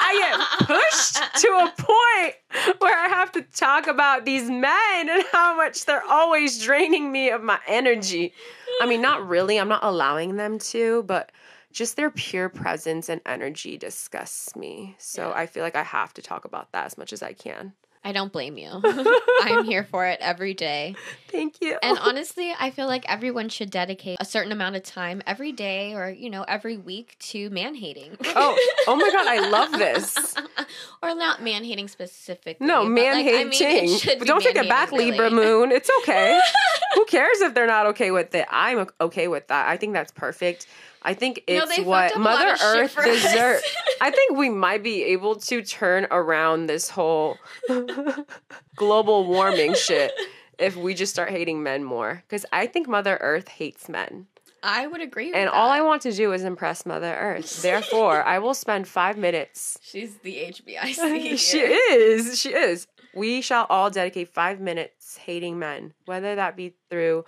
[0.01, 5.23] I get pushed to a point where I have to talk about these men and
[5.31, 8.33] how much they're always draining me of my energy.
[8.81, 9.59] I mean, not really.
[9.59, 11.31] I'm not allowing them to, but
[11.71, 14.95] just their pure presence and energy disgusts me.
[14.97, 15.33] So Yeah.
[15.35, 17.73] I feel like I have to talk about that as much as I can.
[18.03, 18.69] I don't blame you.
[19.41, 20.95] I'm here for it every day.
[21.27, 21.77] Thank you.
[21.83, 25.93] And honestly, I feel like everyone should dedicate a certain amount of time every day
[25.93, 28.17] or, you know, every week to man hating.
[28.23, 28.57] oh,
[28.87, 30.35] oh my god, I love this.
[31.03, 32.65] or not man hating specifically.
[32.65, 33.97] No, man like, I mean, hating.
[33.97, 35.11] should But be don't take it back, really.
[35.11, 35.71] Libra Moon.
[35.71, 36.39] It's okay.
[36.95, 38.47] Who cares if they're not okay with it?
[38.49, 39.67] I'm okay with that.
[39.67, 40.67] I think that's perfect.
[41.01, 43.63] I think it's they what fucked up a lot Mother Earth deserves.
[44.01, 47.37] I think we might be able to turn around this whole
[48.75, 50.11] global warming shit
[50.57, 52.23] if we just start hating men more.
[52.27, 54.27] Because I think Mother Earth hates men.
[54.61, 55.53] I would agree with And that.
[55.53, 57.61] all I want to do is impress Mother Earth.
[57.61, 61.37] Therefore, I will spend five minutes She's the HBIC.
[61.39, 62.39] she is.
[62.39, 62.87] She is.
[63.15, 67.23] We shall all dedicate five minutes hating men, whether that be through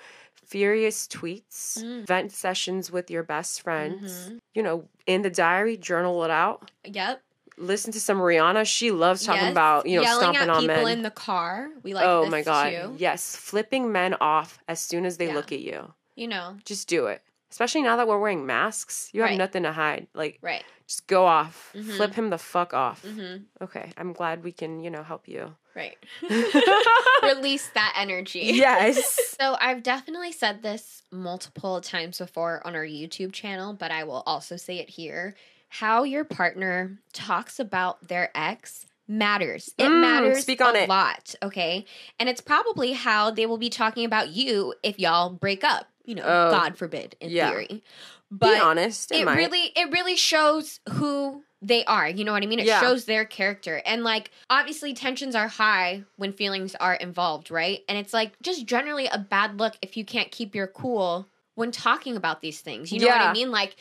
[0.51, 2.05] furious tweets, Mm.
[2.05, 4.39] vent sessions with your best friends, Mhm.
[4.53, 6.69] you know, in the diary, journal it out.
[6.83, 7.21] Yep.
[7.57, 8.65] Listen to some Rihanna.
[8.65, 9.51] She loves talking Yes.
[9.51, 10.87] about, you know, Yelling stomping at on people men.
[10.97, 11.69] in the car.
[11.83, 12.69] We like oh my God.
[12.69, 12.95] too.
[12.97, 13.35] Yes.
[13.35, 15.35] Flipping men off as soon as they Yeah.
[15.35, 15.93] look at you.
[16.15, 17.21] You know, Just do it.
[17.49, 19.09] Especially now that we're wearing masks.
[19.13, 19.37] You have Right.
[19.37, 20.07] nothing to hide.
[20.13, 20.63] Like, right.
[20.91, 21.71] Just go off.
[21.73, 21.95] Mhm.
[21.95, 23.01] Flip him the fuck off.
[23.03, 23.43] Mm-hmm.
[23.63, 23.91] Okay.
[23.97, 25.55] I'm glad we can, you know, help you.
[25.73, 25.97] Right.
[27.23, 28.51] Release that energy.
[28.53, 29.19] yes.
[29.41, 34.21] So I've definitely said this multiple times before on our YouTube channel, but I will
[34.27, 35.33] also say it here.
[35.69, 39.73] How your partner talks about their ex matters.
[39.79, 40.89] It Mm, matters speak on a it.
[40.89, 41.85] lot, okay?
[42.19, 45.87] And it's probably how they will be talking about you if y'all break up.
[46.05, 46.51] You know, Oh.
[46.51, 47.49] God forbid, in Yeah.
[47.49, 47.83] theory.
[48.29, 49.11] But Be honest.
[49.11, 52.65] It, it really it really shows who they are you know what i mean it
[52.65, 52.79] Yeah.
[52.79, 57.99] shows their character and like obviously tensions are high when feelings are involved right and
[57.99, 62.15] it's like just generally a bad look if you can't keep your cool when talking
[62.17, 63.75] about these things you know what i mean like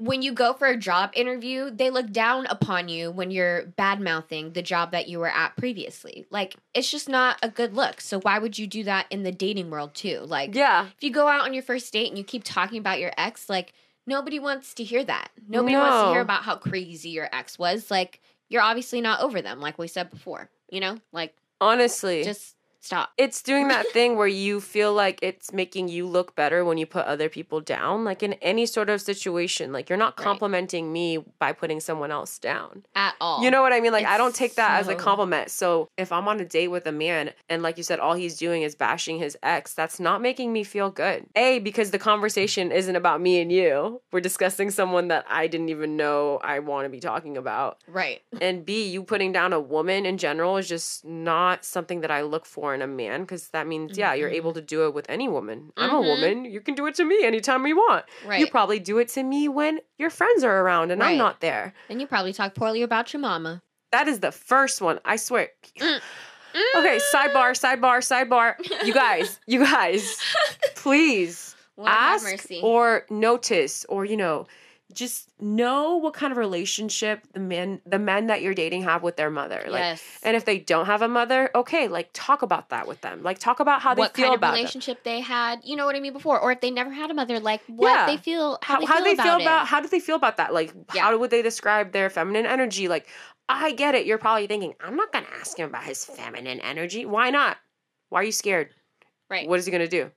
[0.00, 4.00] when you go for a job interview they look down upon you when you're bad
[4.00, 8.00] mouthing the job that you were at previously like it's just not a good look
[8.00, 10.86] so why would you do that in the dating world too like Yeah.
[10.96, 13.48] if you go out on your first date and you keep talking about your ex,
[13.50, 13.72] like
[14.06, 15.28] nobody wants to hear that.
[15.46, 17.90] Nobody wants to hear about how crazy your ex was.
[17.90, 20.48] Like you're obviously not over them, like we said before.
[20.70, 22.24] You know, like Honestly.
[22.24, 23.10] just stop.
[23.18, 26.86] it's doing that thing where you feel like it's making you look better when you
[26.86, 30.24] put other people down like in any sort of situation like you're not Right.
[30.24, 33.42] complimenting me by putting someone else down At all.
[33.42, 36.10] you know what i mean like i don't take that as a compliment so if
[36.12, 38.74] i'm on a date with a man and like you said all he's doing is
[38.74, 43.20] bashing his ex that's not making me feel good a because the conversation isn't about
[43.20, 47.00] me and you we're discussing someone that i didn't even know i want to be
[47.00, 48.22] talking about Right.
[48.40, 52.22] and B, you putting down a woman in general is just not something that I
[52.22, 55.06] look for in a man because that means, yeah, you're able to do it with
[55.08, 55.72] any woman.
[55.76, 56.06] I'm a Mhm.
[56.06, 56.44] woman.
[56.44, 58.04] You can do it to me anytime you want.
[58.26, 58.40] Right.
[58.40, 61.72] You probably do it to me when your friends are around and I'm not there.
[61.88, 63.62] and you probably talk poorly about your mama.
[63.92, 65.00] That is the first one.
[65.04, 65.48] I swear.
[65.78, 66.00] Mm.
[66.78, 68.56] Okay, sidebar, sidebar, sidebar.
[68.84, 70.18] You guys, you guys,
[70.74, 72.60] please Lord ask mercy.
[72.62, 74.46] or notice or you know
[74.92, 79.16] just know what kind of relationship the men the men that you're dating have with
[79.16, 79.62] their mother.
[79.68, 80.02] Like yes.
[80.22, 83.22] and if they don't have a mother okay like talk about that with them.
[83.22, 86.12] Like talk about how they feel about relationship they had, you know what I mean
[86.12, 88.06] before, or if they never had a mother, like what Yeah.
[88.06, 90.16] they feel, how, how, they how feel they about feel about how do they feel
[90.16, 90.52] about that?
[90.52, 91.02] Like Yeah.
[91.02, 92.88] how would they describe their feminine energy?
[92.88, 93.08] Like
[93.48, 94.06] i get it.
[94.06, 97.06] You're probably thinking i'm not gonna ask him about his feminine energy.
[97.06, 97.56] Why not?
[98.08, 98.70] Why are you scared?
[99.28, 99.48] Right.
[99.48, 100.10] what is he gonna do?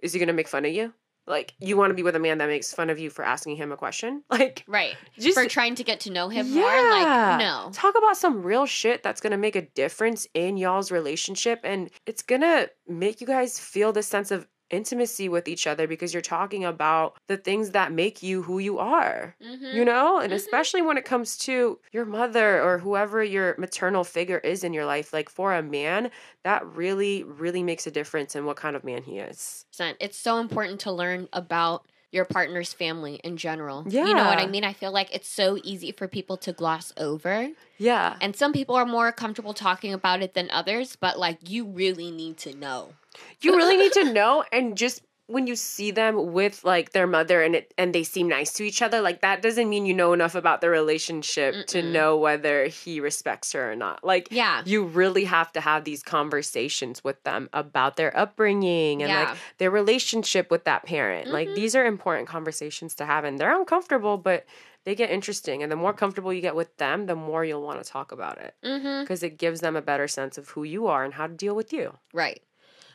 [0.00, 0.92] Is he gonna make fun of you
[1.26, 3.56] like you want to be with a man that makes fun of you for asking
[3.56, 4.96] him a question like right.
[5.18, 7.70] just For trying to get to know him more, like no.
[7.72, 12.22] Talk about some real shit that's gonna make a difference in y'all's relationship and it's
[12.22, 16.64] gonna make you guys feel this sense of intimacy with each other because you're talking
[16.64, 19.36] about the things that make you who you are.
[19.40, 19.58] Mhm.
[19.70, 20.18] You know?
[20.18, 20.36] And Mhm.
[20.36, 24.84] especially when it comes to your mother or whoever your maternal figure is in your
[24.86, 26.10] life, like for a man,
[26.44, 29.64] that really, really makes a difference in what kind of man he is.
[29.78, 33.84] It's so important to learn about your partner's family in general.
[33.88, 34.64] You know what I mean?
[34.64, 37.48] I feel like it's so easy for people to gloss over.
[37.78, 38.16] Yeah.
[38.20, 42.10] And some people are more comfortable talking about it than others, but like you really
[42.10, 42.92] need to know.
[43.40, 47.42] you really need to know and just when you see them with like their mother
[47.42, 50.12] and it and they seem nice to each other like that doesn't mean you know
[50.12, 51.92] enough about the relationship to Mm-mm.
[51.92, 54.62] know whether he respects her or not like Yeah.
[54.66, 59.30] you really have to have these conversations with them about their upbringing and Yeah.
[59.30, 61.54] like their relationship with that parent like Mhm.
[61.54, 64.44] these are important conversations to have and they're uncomfortable but
[64.84, 67.82] they get interesting and the more comfortable you get with them the more you'll want
[67.82, 69.02] to talk about it Mm-hmm.
[69.02, 71.54] because it gives them a better sense of who you are and how to deal
[71.54, 72.42] with you Right.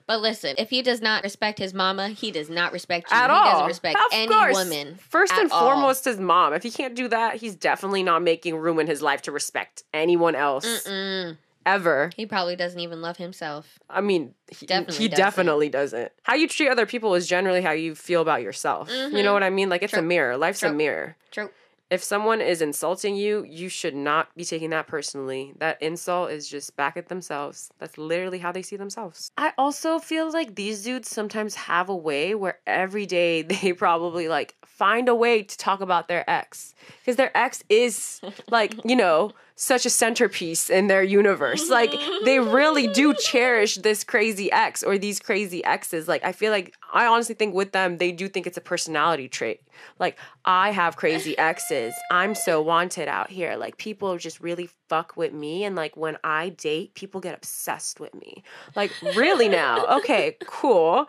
[0.08, 3.17] But listen, if he does not respect his mama, he does not respect you.
[3.17, 3.52] at he all.
[3.52, 4.56] doesn't respect Of any course.
[4.56, 4.98] woman.
[5.10, 5.60] First and all.
[5.60, 6.54] foremost, his mom.
[6.54, 9.84] If he can't do that, he's definitely not making room in his life to respect
[9.93, 11.38] anyone else Mm-mm.
[11.65, 12.10] ever.
[12.15, 13.78] He probably doesn't even love himself.
[13.89, 15.24] I mean, he Definitely he doesn't.
[15.26, 16.12] definitely doesn't.
[16.24, 18.89] How you treat other people is generally how you feel about yourself.
[18.89, 19.24] You Mhm.
[19.26, 19.67] know what I mean?
[19.70, 20.38] Like it's a mirror.
[20.38, 21.17] Life's a mirror.
[21.32, 21.50] True.
[21.89, 25.54] If someone is insulting you, you should not be taking that personally.
[25.60, 27.69] That insult is just back at themselves.
[27.80, 29.32] That's literally how they see themselves.
[29.38, 34.28] I also feel like these dudes sometimes have a way where every day they probably
[34.28, 36.76] like find a way to talk about their ex.
[37.00, 38.19] Because their ex is
[38.50, 41.67] like, you know, such a centerpiece in their universe.
[41.70, 41.91] Like
[42.24, 46.08] they really do cherish this crazy ex or these crazy exes.
[46.08, 49.28] Like I feel like I honestly think with them they do think it's a personality
[49.28, 49.62] trait.
[50.00, 51.93] Like I have crazy exes.
[52.12, 53.56] I'm so wanted out here.
[53.56, 58.00] Like people just really fuck with me and like when I date, people get obsessed
[58.00, 58.43] with me.
[58.76, 59.86] Like really now.
[59.98, 61.08] Okay, cool.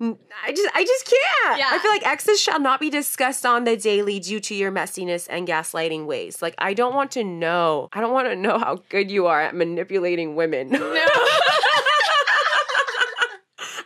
[0.00, 1.58] I just I just can't.
[1.58, 1.68] Yeah.
[1.72, 5.26] I feel like exes shall not be discussed on the daily due to your messiness
[5.28, 6.40] and gaslighting ways.
[6.40, 7.90] Like I don't want to know.
[7.92, 10.70] I don't want to know how good you are at manipulating women.
[10.70, 10.78] No.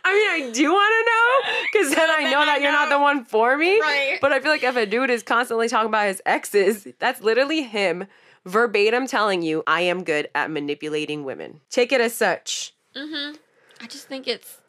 [0.07, 2.99] I mean, I do want to know because then I know that you're not the
[2.99, 3.81] one for me.
[3.81, 4.17] Right.
[4.21, 7.63] But I feel like if a dude is constantly talking about his exes, that's literally
[7.63, 8.05] him
[8.45, 11.61] verbatim telling you, I am good at manipulating women.
[11.69, 12.73] Take it as such.
[12.95, 13.35] Mm-hmm.
[13.81, 14.61] I just think it's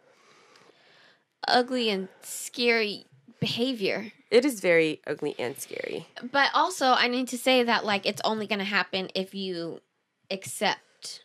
[1.47, 3.05] ugly and scary
[3.41, 4.13] behavior.
[4.31, 6.07] It is very ugly and scary.
[6.33, 9.81] But also, I need to say that like it's only going to happen if you
[10.31, 11.23] accept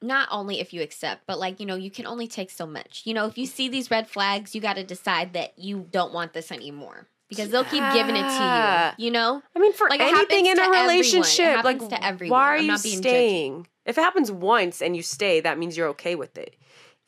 [0.00, 3.02] not only if you accept, but like, you know, you can only take so much.
[3.04, 6.12] You know, if you see these red flags, you got to decide that you don't
[6.14, 9.42] want this anymore because they'll keep giving it to you, you know?
[9.54, 10.78] I mean, for Like, anything in a to everyone.
[10.78, 12.30] It relationship, like to everyone.
[12.38, 13.02] why are I'm you not being judgy.
[13.02, 13.66] staying?
[13.86, 16.54] If it happens once and you stay, that means you're okay with it.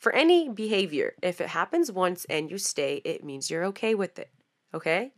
[0.00, 4.18] For any behavior, if it happens once and you stay, it means you're okay with
[4.18, 4.30] it.
[4.74, 5.12] Okay?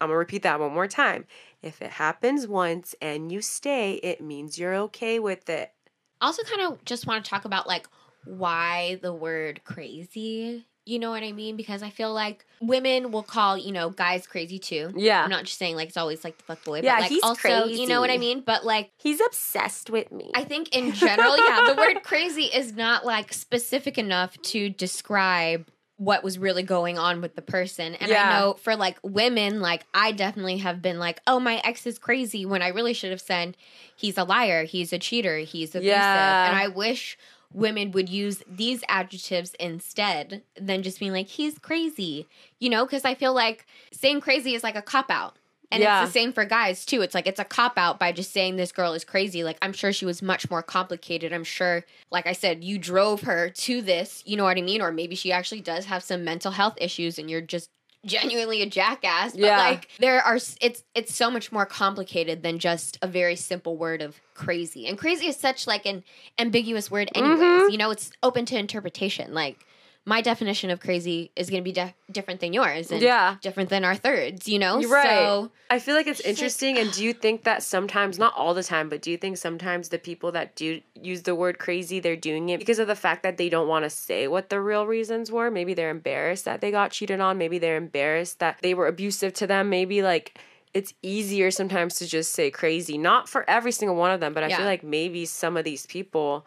[0.00, 1.26] I'm gonna repeat that one more time.
[1.62, 5.72] If it happens once and you stay, it means you're okay with it.
[6.20, 7.86] also kind of just want to talk about like
[8.24, 13.22] why the word crazy you know what i mean because i feel like women will
[13.22, 15.22] call you know guys crazy too Yeah.
[15.24, 17.22] i'm not just saying like it's always like the fuck boy Yeah, but like he's
[17.22, 20.30] also you know what i mean but like He's obsessed with me.
[20.34, 25.66] i think in general yeah the word crazy is not like specific enough to describe
[25.96, 28.28] what was really going on with the person and Yeah.
[28.28, 31.98] i know for like women like i definitely have been like oh my ex is
[32.00, 33.56] crazy when i really should have said
[33.96, 36.48] he's a liar he's a cheater he's abusive Yeah.
[36.48, 37.16] and i wish
[37.54, 42.26] women would use these adjectives instead than just being like he's crazy
[42.58, 45.36] you know because i feel like saying crazy is like a cop out
[45.72, 46.02] and Yeah.
[46.02, 47.00] it's the same for guys too.
[47.00, 49.42] It's like it's a cop out by just saying this girl is crazy.
[49.42, 51.32] Like I'm sure she was much more complicated.
[51.32, 54.22] I'm sure, like I said, you drove her to this.
[54.26, 54.82] You know what I mean?
[54.82, 57.70] Or maybe she actually does have some mental health issues, and you're just
[58.04, 59.32] genuinely a jackass.
[59.32, 59.58] But Yeah.
[59.58, 64.02] like there are, it's it's so much more complicated than just a very simple word
[64.02, 64.86] of crazy.
[64.86, 66.04] And crazy is such like an
[66.38, 67.38] ambiguous word, anyways.
[67.40, 67.70] Mhm.
[67.72, 69.32] You know, it's open to interpretation.
[69.34, 69.66] Like
[70.06, 73.36] my definition of crazy is going to be de- different than yours, and yeah.
[73.40, 74.46] different than our thirds.
[74.46, 75.06] You know, You're right.
[75.08, 76.76] So I feel like it's It's like- interesting.
[76.78, 79.88] and do you think that sometimes, not all the time, but do you think sometimes
[79.88, 83.22] the people that do use the word crazy, they're doing it because of the fact
[83.22, 85.50] that they don't want to say what the real reasons were?
[85.50, 87.38] Maybe they're embarrassed that they got cheated on.
[87.38, 89.70] Maybe they're embarrassed that they were abusive to them.
[89.70, 90.38] Maybe like
[90.74, 92.98] it's easier sometimes to just say crazy.
[92.98, 94.56] Not for every single one of them, but I Yeah.
[94.58, 96.44] feel like maybe some of these people.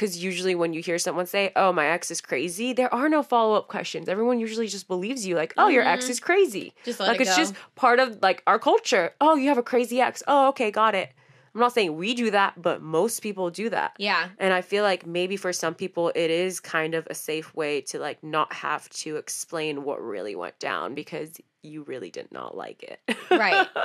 [0.00, 3.22] Because usually, when you hear someone say, Oh, my ex is crazy, there are no
[3.22, 4.08] follow up questions.
[4.08, 6.10] Everyone usually just believes you, like, Oh, your ex Mhm.
[6.10, 7.36] is crazy just like it it's go.
[7.36, 9.12] just part of like our culture.
[9.20, 10.22] Oh, you have a crazy ex.
[10.26, 11.10] Oh, okay, got it.
[11.54, 13.92] I'm not saying we do that, but most people do that.
[13.98, 14.28] yeah.
[14.38, 17.80] And I feel like maybe for some people it is kind of a safe way
[17.90, 21.30] to like not have to explain what really went down because
[21.62, 23.00] you really did not like it.
[23.30, 23.66] Right.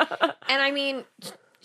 [0.47, 1.03] And I mean,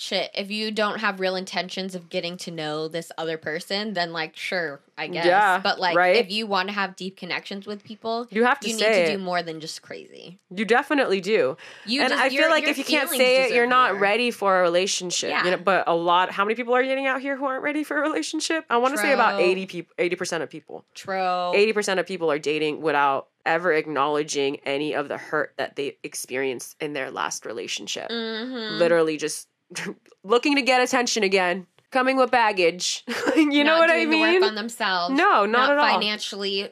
[0.00, 4.12] shit, if you don't have real intentions of getting to know this other person, then
[4.12, 5.26] like sure, I guess.
[5.26, 6.16] Yeah, but like right?
[6.16, 9.02] if you want to have deep connections with people, you have to you need to
[9.02, 9.16] it.
[9.16, 10.38] do more than just crazy.
[10.50, 11.56] You definitely do.
[11.84, 14.00] You and just- I feel like if you can't say it, you're not more.
[14.00, 15.30] ready for a relationship.
[15.30, 15.44] Yeah.
[15.44, 17.84] You know, but a lot how many people are getting out here who aren't ready
[17.84, 18.64] for a relationship?
[18.70, 20.84] I want to say about 80 people 80% of people.
[20.94, 21.14] True.
[21.14, 26.76] 80% of people are dating without ever acknowledging any of the hurt that they experienced
[26.80, 28.10] in their last relationship.
[28.10, 28.78] Mhm.
[28.78, 29.48] Literally just
[30.24, 33.04] looking to get attention again, coming with baggage.
[33.36, 34.40] you know Not what I mean?
[34.40, 35.16] work on themselves.
[35.16, 35.88] no, not, at all.
[35.88, 36.68] financially.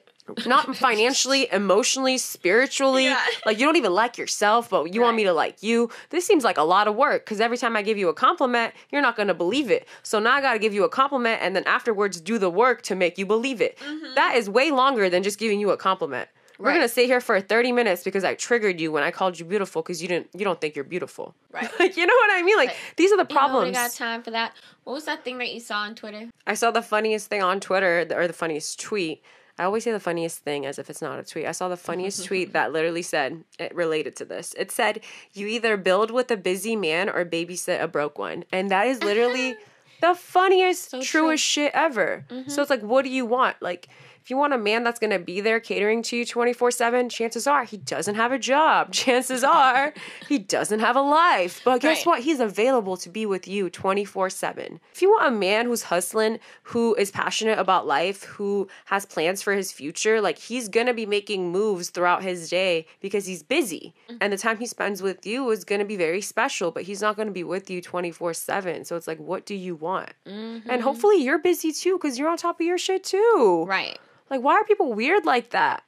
[0.46, 3.04] Not financially, emotionally, spiritually.
[3.04, 3.24] Yeah.
[3.46, 5.90] Like you don't even like yourself, but you want me to like you.
[6.10, 8.74] This seems like a lot of work because every time I give you a compliment,
[8.90, 9.88] you're not going to believe it.
[10.02, 12.82] So now I got to give you a compliment and then afterwards do the work
[12.82, 13.78] to make you believe it.
[13.78, 14.14] Mm-hmm.
[14.16, 16.28] That is way longer than just giving you a compliment.
[16.58, 16.74] We're Right.
[16.74, 19.80] gonna sit here for 30 minutes because I triggered you when I called you beautiful
[19.82, 21.34] because you didn't you don't think you're beautiful.
[21.52, 21.70] Right.
[21.78, 22.56] like you know what I mean?
[22.56, 23.76] Like these are the You know, we problems.
[23.76, 24.52] got time for that.
[24.84, 26.28] What was that thing that you saw on Twitter?
[26.46, 29.22] I saw the funniest thing on Twitter, or the funniest tweet.
[29.60, 31.44] I always say the funniest thing as if it's not a tweet.
[31.46, 34.54] I saw the funniest tweet that literally said, it related to this.
[34.56, 35.00] It said,
[35.34, 38.44] You either build with a busy man or babysit a broke one.
[38.52, 39.56] And that is literally
[40.00, 41.22] the funniest, So true.
[41.22, 42.24] truest shit ever.
[42.28, 42.60] So mm-hmm.
[42.60, 43.56] it's like, what do you want?
[43.60, 43.88] Like,
[44.28, 47.08] if you want a man that's going to be there catering to you 24 7,
[47.08, 48.92] chances are he doesn't have a job.
[48.98, 49.94] Chances are
[50.28, 51.62] he doesn't have a life.
[51.64, 52.06] But guess Right.
[52.06, 52.20] what?
[52.20, 54.80] He's available to be with you 24 7.
[54.92, 59.40] If you want a man who's hustling, who is passionate about life, who has plans
[59.40, 63.42] for his future, like he's going to be making moves throughout his day because he's
[63.42, 63.94] busy.
[64.10, 64.18] Mm-hmm.
[64.20, 67.00] And the time he spends with you is going to be very special, but he's
[67.00, 68.84] not going to be with you 24 7.
[68.84, 70.12] So it's like, what do you want?
[70.26, 70.80] And mm-hmm.
[70.80, 73.64] hopefully you're busy too because you're on top of your shit too.
[73.66, 73.98] Right.
[74.30, 75.82] Like, why are people weird like that?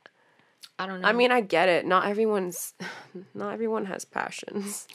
[0.79, 1.09] I don't know.
[1.09, 1.85] I mean, I get it.
[1.87, 2.75] Not everyone's,
[3.35, 4.89] not everyone has passions.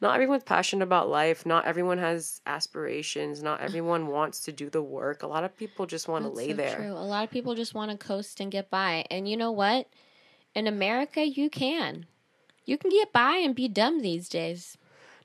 [0.00, 1.44] Not everyone's passionate about life.
[1.44, 3.42] Not everyone has aspirations.
[3.42, 5.22] Not everyone wants to do the work.
[5.22, 6.76] A lot of people just want to lay so there.
[6.76, 6.92] True.
[6.92, 9.04] A lot of people just want to coast and get by.
[9.10, 9.88] And you know what?
[10.54, 12.06] In America, you can.
[12.64, 14.76] You can get by and be dumb these days.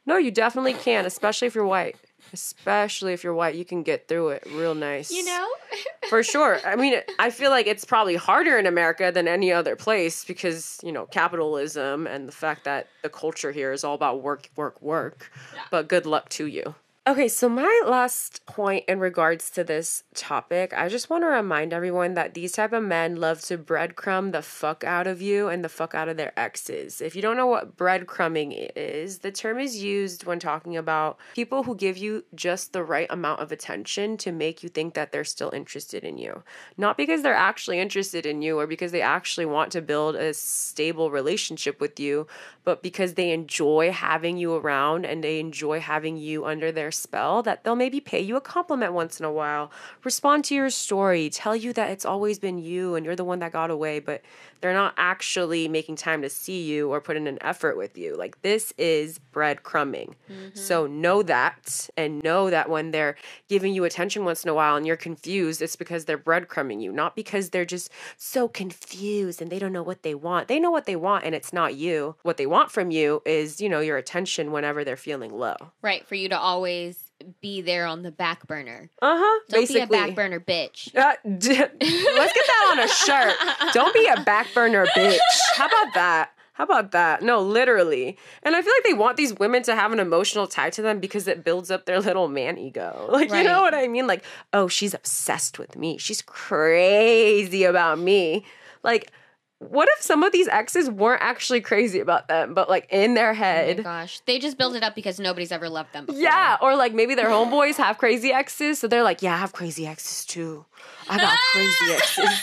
[0.06, 1.96] No, you definitely can, especially if you're white.
[2.34, 5.12] Especially if you're white, you can get through it real nice.
[5.12, 5.48] You know?
[6.10, 6.60] For sure.
[6.66, 10.80] I mean, I feel like it's probably harder in America than any other place because,
[10.84, 14.82] you know, capitalism and the fact that the culture here is all about work, work,
[14.82, 15.32] work.
[15.54, 15.62] Yeah.
[15.72, 16.76] But good luck to you.
[17.08, 21.72] Okay, so my last point in regards to this topic, I just want to remind
[21.72, 25.64] everyone that these type of men love to breadcrumb the fuck out of you and
[25.64, 27.02] the fuck out of their exes.
[27.02, 31.62] If you don't know what breadcrumbing is, the term is used when talking about people
[31.62, 35.24] who give you just the right amount of attention to make you think that they're
[35.24, 36.42] still interested in you.
[36.76, 40.34] Not because they're actually interested in you or because they actually want to build a
[40.34, 42.26] stable relationship with you,
[42.64, 47.44] but because they enjoy having you around and they enjoy having you under their spell
[47.44, 49.72] that they'll maybe pay you a compliment once in a while,
[50.04, 53.40] respond to your story, tell you that it's always been you and you're the one
[53.40, 54.22] that got away, but
[54.66, 58.18] they're not actually making time to see you or put in an effort with you.
[58.18, 60.16] Like this is breadcrumbing.
[60.28, 60.56] Mm-hmm.
[60.56, 63.16] So know that and know that when they're
[63.48, 66.92] giving you attention once in a while and you're confused, it's because they're breadcrumbing you,
[66.92, 70.48] not because they're just so confused and they don't know what they want.
[70.48, 72.16] They know what they want and it's not you.
[72.24, 75.58] What they want from you is, you know, your attention whenever they're feeling low.
[75.84, 77.05] Right, for you to always
[77.42, 78.90] be there on the back burner.
[79.02, 79.40] Uh huh.
[79.50, 79.82] Don't basically.
[79.82, 80.96] be a back burner bitch.
[80.96, 83.74] Uh, d- let's get that on a shirt.
[83.74, 85.18] Don't be a back burner bitch.
[85.56, 86.32] How about that?
[86.56, 87.22] How about that?
[87.22, 88.18] No, literally.
[88.42, 91.02] And I feel like they want these women to have an emotional tie to them
[91.02, 93.10] because it builds up their little man ego.
[93.16, 93.40] Like, right.
[93.40, 94.08] you know what I mean?
[94.08, 95.98] Like, oh, she's obsessed with me.
[95.98, 98.46] She's crazy about me.
[98.84, 99.12] Like,
[99.60, 103.34] what if some of these exes weren't actually crazy about them, but like in their
[103.34, 103.80] head?
[103.80, 106.06] Oh gosh, they just build it up because nobody's ever loved them.
[106.06, 106.22] Before.
[106.22, 109.54] Yeah, or like maybe their homeboys have crazy exes, so they're like, "Yeah, I have
[109.54, 110.66] crazy exes too.
[111.10, 112.42] I got crazy exes.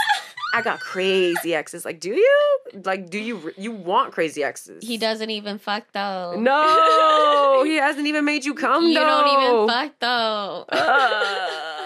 [0.55, 2.59] I got crazy exes." Like, do you?
[2.85, 3.53] Like, do you?
[3.59, 4.83] You want crazy exes?
[4.83, 6.35] He doesn't even fuck though.
[6.39, 8.85] No, he hasn't even made you come.
[8.85, 9.05] You though.
[9.05, 10.65] don't even fuck though.
[10.71, 11.82] Uh.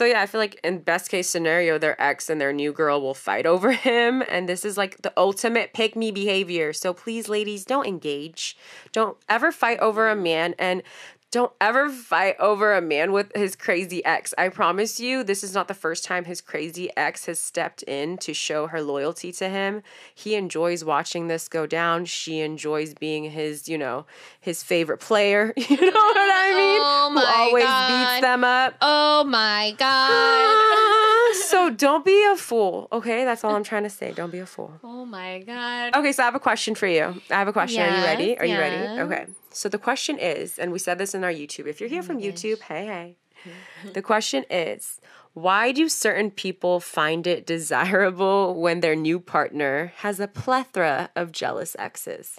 [0.00, 3.02] So yeah, I feel like in best case scenario, their ex and their new girl
[3.02, 6.72] will fight over him, and this is like the ultimate pick me behavior.
[6.72, 8.56] So please, ladies, don't engage.
[8.92, 10.82] Don't ever fight over a man, and
[11.30, 14.34] don't ever fight over a man with his crazy ex.
[14.36, 18.18] I promise you, this is not the first time his crazy ex has stepped in
[18.18, 19.82] to show her loyalty to him.
[20.12, 22.06] He enjoys watching this go down.
[22.06, 24.06] She enjoys being his, you know,
[24.40, 25.54] his favorite player.
[25.70, 26.80] You know what I mean?
[26.82, 27.88] Oh my Who always God.
[27.88, 28.74] beats them up.
[28.82, 31.34] Oh my God.
[31.46, 33.24] so don't be a fool, okay?
[33.24, 34.12] That's all I'm trying to say.
[34.12, 34.72] Don't be a fool.
[34.82, 35.94] Oh my God.
[35.94, 37.22] Okay, so I have a question for you.
[37.30, 37.82] I have a question.
[37.82, 38.38] Are you ready?
[38.38, 39.00] Are you ready?
[39.02, 39.26] Okay.
[39.52, 41.66] So the question is, and we said this in our YouTube.
[41.66, 42.28] If you're here from mm-hmm.
[42.30, 43.16] YouTube, hey, hey.
[43.40, 43.92] Mm-hmm.
[43.92, 45.00] the question is,
[45.32, 51.32] why do certain people find it desirable when their new partner has a plethora of
[51.32, 52.38] jealous exes?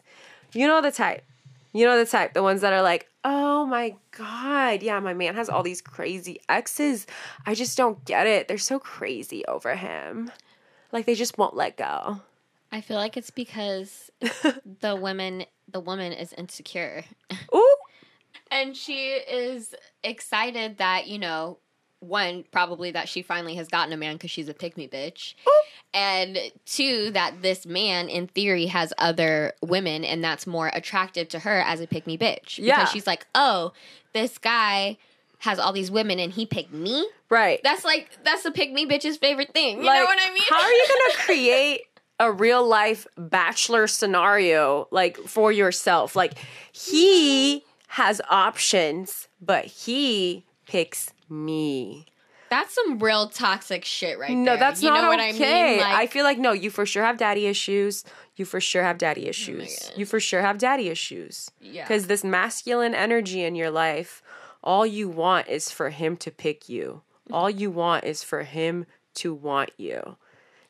[0.53, 1.23] You know the type.
[1.73, 5.35] You know the type, the ones that are like, oh my God, yeah, my man
[5.35, 7.07] has all these crazy exes.
[7.45, 8.47] I just don't get it.
[8.47, 10.31] They're so crazy over him.
[10.91, 12.21] Like they just won't let go.
[12.71, 14.09] I feel like it's because
[14.81, 17.03] the women, the woman is insecure.
[17.55, 17.75] Ooh.
[18.49, 21.57] And she is excited that, you know,
[21.99, 25.35] one, probably that she finally has gotten a man because she's a pick me bitch.
[25.93, 31.39] And two, that this man, in theory, has other women and that's more attractive to
[31.39, 32.57] her as a pick me bitch.
[32.57, 32.77] Yeah.
[32.79, 33.73] Because she's like, oh,
[34.13, 34.97] this guy
[35.39, 37.07] has all these women and he picked me.
[37.29, 37.59] Right.
[37.63, 39.79] That's like, that's the pick me bitch's favorite thing.
[39.79, 40.43] You Like, know what I mean?
[40.49, 41.81] How are you going to create
[42.21, 46.15] a real life bachelor scenario like for yourself?
[46.15, 46.33] Like
[46.71, 52.05] he has options, but he picks me.
[52.49, 54.57] That's some real toxic shit right No, there.
[54.57, 55.67] that's you not know what okay.
[55.67, 55.79] I mean?
[55.79, 58.03] Like, I feel like no, you for sure have daddy issues.
[58.35, 59.79] You for sure have daddy oh issues.
[59.79, 59.97] God.
[59.97, 61.49] you for sure have daddy issues.
[61.61, 61.83] Yeah.
[61.83, 64.21] Because this masculine energy in your life,
[64.63, 67.01] all you want is for him to pick you.
[67.31, 70.17] All you want is for him to want you.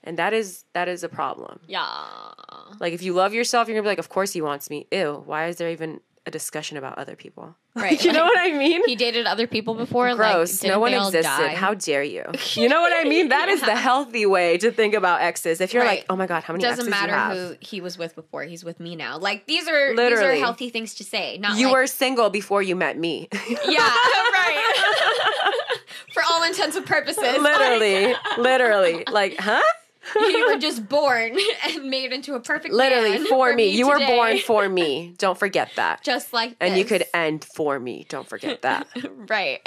[0.03, 1.59] And that is that is a problem.
[1.67, 2.31] yeah.
[2.79, 4.87] Like if you love yourself, you're gonna be like, of course he wants me.
[4.91, 5.23] Ew.
[5.25, 7.55] Why is there even a discussion about other people?
[7.73, 8.83] Right, you know what I mean?
[8.85, 10.13] He dated other people before.
[10.13, 10.61] Gross.
[10.61, 11.23] Like, no one existed.
[11.23, 11.55] die?
[11.55, 12.25] How dare you?
[12.55, 13.29] You know what I mean?
[13.29, 15.61] That is the healthy way to think about exes.
[15.61, 15.99] If you're Right.
[15.99, 18.43] like, oh my god, how many doesn't exes matter who he was with before.
[18.43, 19.17] He's with me now.
[19.19, 20.33] Like these are Literally.
[20.33, 21.37] these are healthy things to say.
[21.37, 23.29] Not you like, were single before you met me.
[23.65, 23.79] yeah
[24.33, 24.73] right.
[26.13, 29.61] For all intents and purposes, literally, literally, like, huh?
[30.15, 31.37] You were just born
[31.67, 33.69] and made into a perfect Literally for, me.
[33.69, 35.13] You were born for me.
[35.17, 36.03] Don't forget that.
[36.03, 38.05] just like and you could end for me.
[38.09, 38.87] Don't forget that.
[39.29, 39.59] right.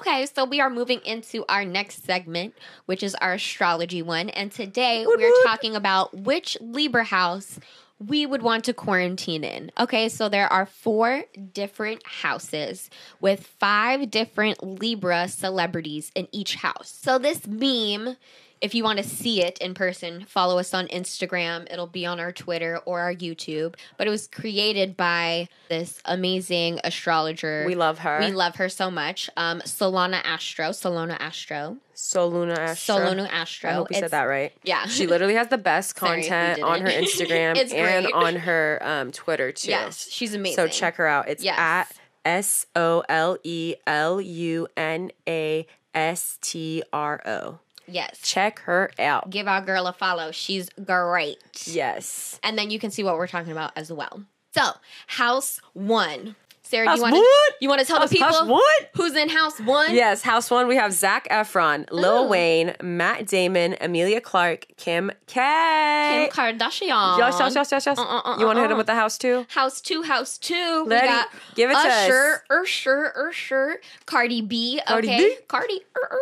[0.00, 2.54] Okay, so we are moving into our next segment,
[2.84, 4.28] which is our astrology one.
[4.28, 7.58] And today we're talking about which Libra house
[7.98, 9.72] we would want to quarantine in.
[9.78, 16.96] Okay, so there are four different houses with five different Libra celebrities in each house.
[17.00, 18.16] So this meme
[18.60, 21.66] if you want to see it in person, follow us on Instagram.
[21.72, 23.74] It'll be on our Twitter or our YouTube.
[23.96, 27.64] But it was created by this amazing astrologer.
[27.66, 28.18] We love her.
[28.20, 29.30] We love her so much.
[29.36, 32.96] Um, Solana Astro, Solana Astro, Soluna Astro.
[32.96, 33.70] Solona Astro.
[33.70, 34.52] I hope you said that right.
[34.64, 36.88] Yeah, She literally has the best Sorry content on her.
[36.88, 37.70] Instagram and
[38.04, 38.12] great.
[38.14, 39.70] on her um, Twitter too.
[39.70, 40.56] yes, she's amazing.
[40.56, 41.28] So check her out.
[41.28, 41.58] It's Yes.
[41.58, 41.92] at
[42.24, 47.58] S O L E L U N A S T R O.
[47.88, 49.30] Yes, Check her out.
[49.30, 50.30] give our girl a follow.
[50.30, 51.38] She's great.
[51.66, 52.38] Yes.
[52.42, 54.22] and then you can see what we're talking about as well.
[54.54, 54.62] So,
[55.06, 56.36] house one.
[56.62, 58.60] Sarah, House do you want to you want to tell House- the people
[58.94, 59.94] who's in house one?
[59.94, 62.28] Yes, house one, we have Zac Efron, Lil Ooh.
[62.28, 65.40] Wayne, Matt Damon, Emilia Clarke, Kim K.
[65.40, 67.16] Kim Kardashian.
[67.16, 67.98] Yes, yes, yes, yes, yes.
[67.98, 68.72] Uh, uh, uh, you want to hit uh.
[68.72, 69.46] him with the house too?
[69.48, 70.84] House two, house two.
[70.86, 71.86] Let we got give it to us.
[71.86, 74.78] Usher, Usher, Usher, Cardi B.
[74.86, 75.36] Cardi okay, B?
[75.48, 75.80] Cardi.
[75.96, 76.20] er, er.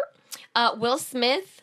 [0.57, 1.61] Uh, Will Smith,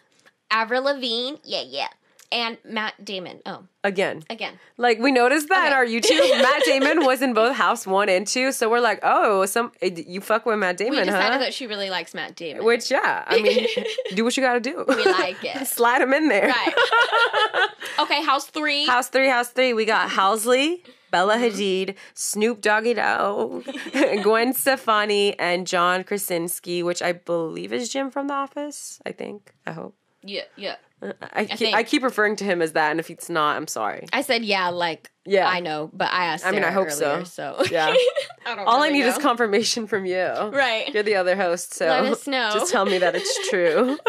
[0.52, 1.38] Avril Lavigne.
[1.44, 1.88] Yeah, yeah,
[2.32, 3.42] and Matt Damon.
[3.46, 4.24] Oh, Again.
[4.30, 4.60] again.
[4.78, 8.26] Like we noticed that in our YouTube, Matt Damon was in both House One and
[8.26, 11.00] Two, so we're like, oh, some you fuck with Matt Damon.
[11.00, 11.38] We decided huh?
[11.40, 12.64] that she really likes Matt Damon.
[12.64, 13.68] Which, yeah, I mean,
[14.16, 14.86] do what you got to do.
[14.88, 15.68] We like it.
[15.68, 16.48] Slide him in there.
[16.48, 17.70] right.
[18.00, 18.86] okay, house three.
[18.86, 19.74] House three, house three.
[19.74, 20.84] We got Halsey,
[21.14, 21.56] Bella Mm-hmm.
[21.62, 23.64] Hadid, Snoop Doggy Dogg,
[24.24, 29.00] Gwen Stefani, and John Krasinski, which I believe is Jim from The Office.
[29.06, 29.54] I think.
[29.68, 29.96] I hope.
[30.24, 30.76] yeah, yeah.
[31.34, 31.76] I, keep, think.
[31.76, 34.06] I keep referring to him as that, and if it's not, I'm sorry.
[34.14, 35.48] I said yeah, like Yeah.
[35.48, 36.46] I know, but I asked.
[36.46, 37.12] I mean, I hope so.
[37.12, 37.64] earlier, so.
[37.72, 37.94] Yeah.
[38.46, 40.24] I don't All I really need is confirmation from you.
[40.26, 40.94] Right.
[40.94, 42.50] You're the other host, so Let us know.
[42.54, 43.98] just tell me that it's true.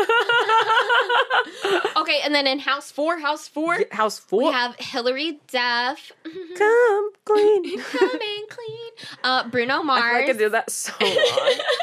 [1.97, 6.13] Okay, and then in house four, house four, House four, we have Hilary Duff,
[6.57, 7.81] Come clean.
[7.81, 8.91] coming clean.
[9.23, 10.03] Uh, Bruno Mars.
[10.03, 11.11] I I did that so wrong.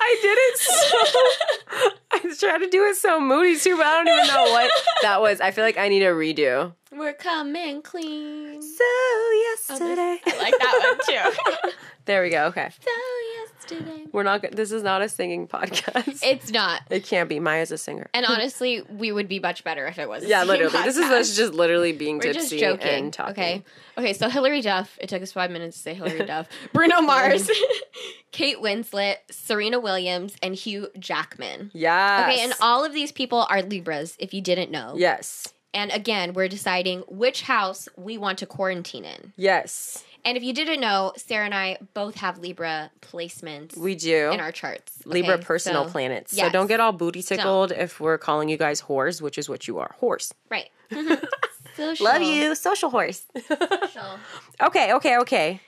[0.00, 1.90] I did it so.
[2.12, 4.70] I tried to do it so moody too, but I don't even know what
[5.02, 5.40] that was.
[5.40, 6.72] I feel like I need a redo.
[6.92, 8.62] We're coming clean.
[8.62, 11.70] So oh, yesterday, I like that one too.
[12.10, 12.46] there we go.
[12.46, 12.90] Okay, so
[13.70, 14.04] yesterday.
[14.12, 14.42] we're not.
[14.42, 16.20] go- This is not a singing podcast.
[16.24, 16.82] It's not.
[16.90, 17.38] it can't be.
[17.38, 18.08] Maya's a singer.
[18.12, 20.24] And honestly, we would be much better if it was.
[20.24, 20.84] a yeah, singing literally.
[20.84, 21.20] This is podcast.
[21.20, 23.04] us just literally being We're tipsy just joking.
[23.04, 23.32] and talking.
[23.32, 23.64] Okay.
[23.98, 26.48] Okay, so Hilary Duff, it took us five minutes to say Hilary Duff.
[26.72, 27.48] Bruno Mars,
[28.32, 31.70] Kate Winslet, Serena Williams, and Hugh Jackman.
[31.74, 32.32] Yes.
[32.32, 34.94] Okay, and all of these people are Libras, if you didn't know.
[34.96, 35.52] yes.
[35.72, 39.32] And again, we're deciding which house we want to quarantine in.
[39.36, 40.02] Yes.
[40.24, 44.30] And if you didn't know, Sarah and I both have Libra placements We do.
[44.32, 44.92] in our charts.
[45.04, 46.36] Libra Okay, personal so- planets.
[46.36, 49.66] So don't get all booty tickled if we're calling you guys whores, which is what
[49.68, 49.94] you are.
[49.98, 50.32] Horse.
[50.50, 50.70] Right.
[51.76, 52.04] Social.
[52.04, 52.54] Love you.
[52.54, 53.24] Social horse.
[53.46, 54.18] Social.
[54.62, 55.60] okay, okay, okay.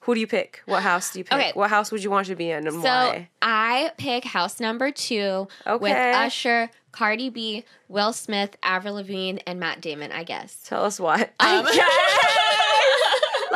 [0.00, 0.62] Who do you pick?
[0.66, 1.32] What house do you pick?
[1.32, 1.50] Okay.
[1.54, 3.28] What house would you want to be in and So why?
[3.42, 5.48] I pick house number two
[5.80, 10.12] with Usher, Cardi B, Will Smith, Avril Lavigne, and Matt Damon.
[10.12, 10.62] I guess.
[10.64, 11.22] Tell us why.
[11.22, 12.65] Um, I guess.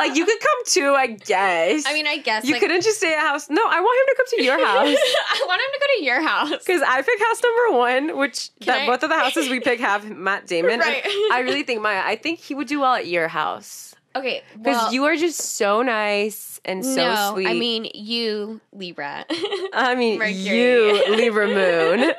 [0.07, 1.85] Like you could come too, I guess.
[1.87, 3.49] I mean, I guess you like, couldn't just stay at house.
[3.49, 4.97] No, I want him to come to your house.
[4.97, 6.65] I want him to go to your house.
[6.65, 9.79] Because I pick house number one, which that I- both of the houses we pick
[9.79, 10.79] have Matt Damon.
[10.79, 11.03] Right.
[11.31, 12.01] I really think Maya.
[12.03, 15.39] I think he would do well at your house Okay, because well, you are just
[15.39, 17.47] so nice and so no, sweet.
[17.47, 19.23] I mean you, Libra.
[19.73, 20.33] I mean, Mercury.
[20.37, 22.11] you Libra Moon.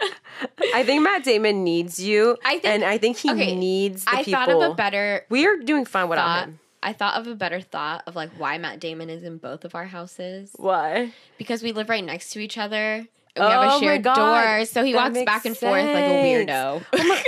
[0.74, 4.10] I think Matt Damon needs you, I think- and I think he okay, needs the
[4.10, 4.32] I people.
[4.32, 6.58] thought of a better we are doing fine without him.
[6.82, 9.74] I thought of a better thought of like why Matt Damon is in both of
[9.74, 11.12] our houses Why?
[11.38, 13.06] because we live right next to each other.
[13.34, 15.84] And Oh we have a oh shared door, so he that walks back and forth
[15.84, 16.82] like a weirdo.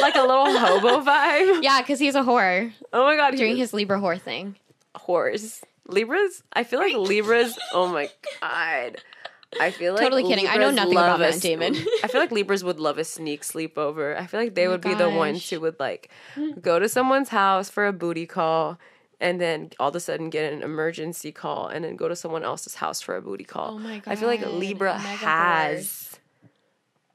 [0.00, 1.62] Like a little hobo vibe.
[1.62, 4.56] yeah, because he's a whore Oh my god, doing his Libra whore thing.
[4.96, 5.62] horse.
[5.88, 6.42] Libras?
[6.52, 7.56] I feel like Libras.
[7.72, 8.96] Oh my god.
[9.60, 10.46] I feel like Totally kidding.
[10.48, 11.74] I know nothing about Matt Damon.
[12.04, 14.16] I feel like Libras would love a sneak sleepover.
[14.18, 16.10] I feel like they Oh would be the ones who would like
[16.60, 18.78] go to someone's house for a booty call
[19.20, 22.44] and then all of a sudden get an emergency call and then go to someone
[22.44, 23.74] else's house for a booty call.
[23.74, 24.10] Oh my god.
[24.12, 26.18] I feel like Libra has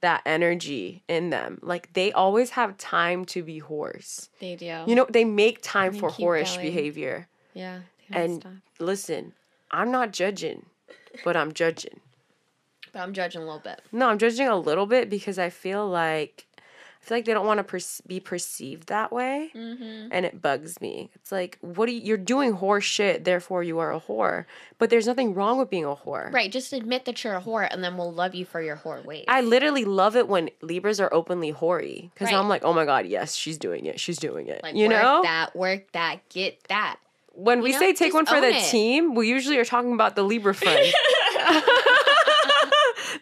[0.01, 1.59] that energy in them.
[1.61, 4.29] Like they always have time to be horse.
[4.39, 4.83] They do.
[4.87, 6.65] You know, they make time They for whorish going.
[6.67, 7.27] behavior.
[7.53, 7.81] yeah.
[8.13, 8.51] And stop.
[8.79, 9.33] listen,
[9.69, 10.65] I'm not judging,
[11.23, 12.01] but I'm judging.
[12.93, 13.81] But I'm judging a little bit.
[13.91, 17.47] No, I'm judging a little bit because I feel like I feel like they don't
[17.47, 20.09] want to per- be perceived that way, Mm-hmm.
[20.11, 21.09] and it bugs me.
[21.15, 21.99] It's like, what are you?
[22.01, 24.45] You're doing whore shit, therefore you are a whore.
[24.77, 26.31] But there's nothing wrong with being a whore.
[26.31, 26.51] Right.
[26.51, 29.25] Just admit that you're a whore, and then we'll love you for your whore ways.
[29.27, 32.35] I literally love it when Libras are openly hoary because Right.
[32.37, 33.99] I'm like, oh my god, yes, she's doing it.
[33.99, 34.61] She's doing it.
[34.61, 36.97] like you work know, that, work that, get that.
[37.33, 38.69] when we know, say take one for the it.
[38.69, 40.93] team, we usually are talking about the Libra friend.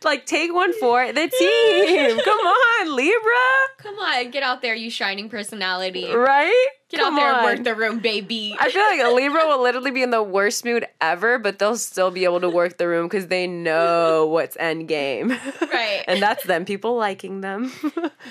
[0.05, 2.19] like take one for the team.
[2.23, 3.47] Come on, Libra.
[3.77, 6.11] Come on, get out there, you shining personality.
[6.13, 6.67] Right?
[6.89, 7.35] Get Come out there on.
[7.39, 8.55] and work the room, baby.
[8.59, 11.77] I feel like a Libra will literally be in the worst mood ever, but they'll
[11.77, 15.29] still be able to work the room because they know what's end game.
[15.61, 16.03] Right.
[16.07, 17.71] and that's them, people liking them.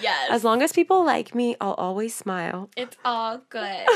[0.02, 0.28] yes.
[0.30, 2.68] As long as people like me, I'll always smile.
[2.76, 3.86] it's all good.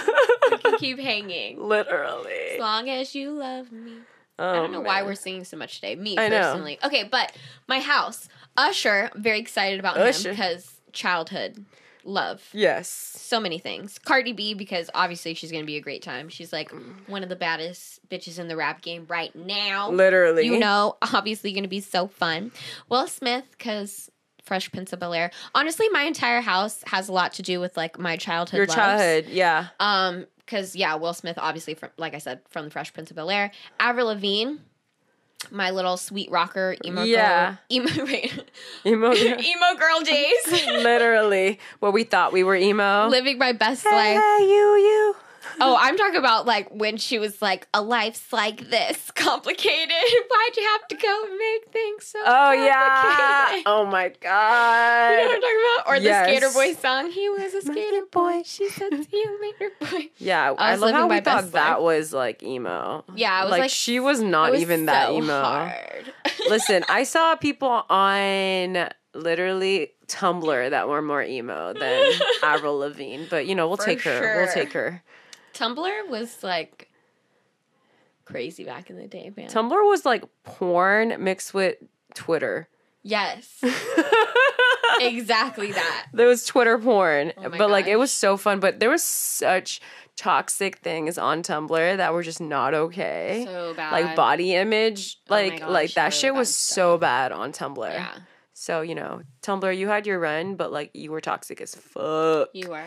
[0.53, 1.61] we can keep hanging.
[1.61, 2.53] Literally.
[2.55, 3.95] As long as you love me.
[4.39, 5.95] Oh, I don't oh, know why we're singing so much today.
[5.95, 6.41] Me I know.
[6.41, 6.79] personally.
[6.83, 7.33] Okay, but
[7.69, 8.29] my house.
[8.57, 10.31] Usher, very excited about Usher.
[10.31, 11.65] him because childhood
[12.05, 12.43] love.
[12.53, 12.89] Yes.
[12.89, 13.99] So many things.
[13.99, 16.29] Cardi B, because obviously she's gonna be a great time.
[16.29, 16.73] She's like
[17.07, 19.91] one of the baddest bitches in the rap game right now.
[19.91, 20.47] Literally.
[20.47, 22.53] You know, obviously gonna be so fun.
[22.89, 24.11] Will Smith, because
[24.43, 25.31] Fresh Prince of Bel Air.
[25.55, 28.59] Honestly, my entire house has a lot to do with like my childhood.
[28.59, 28.75] Your loves.
[28.77, 29.69] childhood, yeah.
[29.81, 33.17] Um, because yeah, Will Smith, obviously from like I said, from the Fresh Prince of
[33.17, 33.53] Bel Air.
[33.79, 34.55] Avril Lavigne,
[35.51, 37.51] my little sweet rocker emo Yeah.
[37.51, 38.45] girl, emo wait,
[38.85, 39.13] Emo.
[39.15, 41.59] emo girl days, Literally.
[41.81, 43.09] what we thought we were emo.
[43.09, 44.23] living my best hey, life.
[44.39, 45.17] hey, you, you.
[45.61, 49.91] Oh, I'm talking about like when she was like, "A life's like this, complicated.
[49.91, 53.03] Why'd you have to go and make things so?" Oh, yeah.
[53.03, 55.11] complicated?" Oh, my God.
[55.11, 55.89] You know what I'm talking about?
[55.89, 56.27] Or Yes.
[56.27, 57.11] the Skater Boy song.
[57.11, 58.43] He was a skater Skater boy.
[58.45, 61.83] She said, "See you later, boy." Yeah, I I, love how we thought that life.
[61.83, 63.05] was like emo.
[63.15, 65.43] Yeah, I was like, like, she was not was even that emo.
[65.43, 66.13] Hard.
[66.49, 73.47] Listen, I saw people on literally Tumblr that were more emo than Avril Lavigne, but
[73.47, 74.43] you know we'll For take her.
[74.45, 75.03] We'll take her.
[75.55, 76.91] Tumblr was like
[78.25, 79.49] crazy back in the day, man.
[79.49, 81.77] Tumblr was like porn mixed with
[82.15, 82.69] Twitter.
[83.03, 83.63] yes,
[85.01, 86.07] exactly that.
[86.13, 88.61] There was Twitter porn, Oh but like it was so fun.
[88.61, 89.81] But there was such
[90.17, 93.45] toxic things on Tumblr that were just not okay.
[93.47, 93.93] So bad.
[93.93, 97.53] like body image, Oh like gosh, like that really shit was bad so bad on
[97.53, 97.91] Tumblr.
[97.93, 98.15] Yeah,
[98.63, 102.49] So you know, Tumblr, you had your run, but like you were toxic as fuck.
[102.53, 102.85] you were.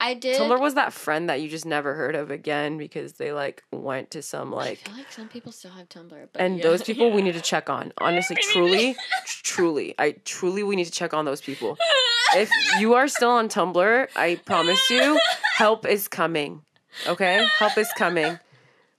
[0.00, 0.36] I did.
[0.36, 4.10] Tumblr was that friend that you just never heard of again because they like went
[4.10, 6.64] to some I like feel like some people still have Tumblr, but and yeah.
[6.64, 7.92] those people we need to check on.
[7.98, 8.96] Honestly, We need to- truly,
[9.44, 11.78] truly, I truly we need to check on those people.
[12.34, 12.50] If
[12.80, 15.20] you are still on Tumblr, I promise you,
[15.54, 16.62] help is coming.
[17.06, 17.46] Okay?
[17.58, 18.38] Help is coming.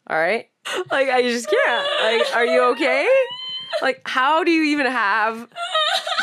[0.07, 0.47] All right?
[0.89, 1.87] Like I just can't.
[2.01, 3.09] Like are you okay?
[3.81, 5.49] Like how do you even have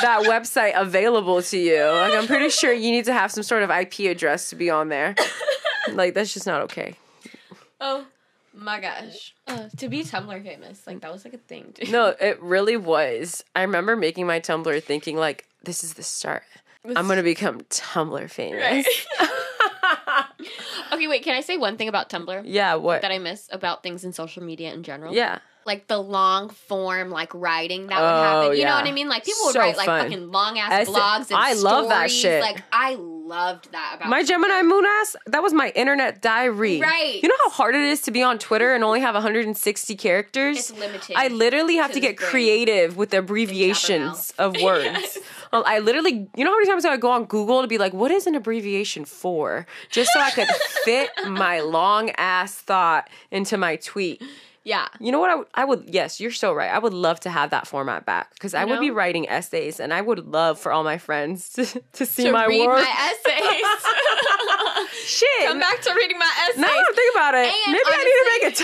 [0.02, 1.82] that website available to you?
[1.84, 4.70] Like I'm pretty sure you need to have some sort of IP address to be
[4.70, 5.14] on there.
[5.92, 6.94] Like that's just not okay.
[7.80, 8.04] oh
[8.54, 11.72] my gosh, uh, to be Tumblr famous, like that was like a thing.
[11.74, 11.90] Dude.
[11.90, 13.42] No, it really was.
[13.56, 16.42] I remember making my Tumblr thinking like this is the start.
[16.84, 18.86] I'm gonna become Tumblr famous.
[20.92, 21.22] okay, wait.
[21.22, 23.02] Can I say one thing about Tumblr yeah, what?
[23.02, 25.14] that I miss about things in social media in general?
[25.14, 25.38] yeah.
[25.66, 28.58] like the long form like writing that would Oh, happen.
[28.58, 29.08] You know what I mean?
[29.08, 30.02] Like people would So write like fun.
[30.10, 32.12] fucking long ass blogs and I love that stories.
[32.20, 32.40] shit.
[32.42, 36.80] Like I loved that about My Gemini moon ass, that was my internet diary.
[36.80, 37.20] Right.
[37.22, 40.56] You know how hard it is to be on Twitter and only have 160 characters?
[40.58, 41.14] It's limited.
[41.16, 42.30] I literally have to to, get brain.
[42.30, 44.84] creative with the abbreviations of words.
[45.00, 45.18] Yes.
[45.52, 47.78] Um, I literally, you know how many times I would go on Google to be
[47.78, 49.66] like, what is an abbreviation for?
[49.90, 50.48] Just so I could
[50.84, 54.22] fit my long ass thought into my tweet.
[54.64, 54.88] Yeah.
[54.98, 55.30] You know what?
[55.30, 56.70] I would, I would, yes, you're so right.
[56.70, 59.80] I would love to have that format back because I You would be writing essays
[59.80, 62.76] and I would love for all my friends to, to see To my read work.
[62.82, 63.64] my essays.
[65.04, 65.46] Shit.
[65.46, 66.60] Come back to reading my essays.
[66.60, 67.46] Now I don't think about it.
[67.46, 68.56] And Maybe I need to make a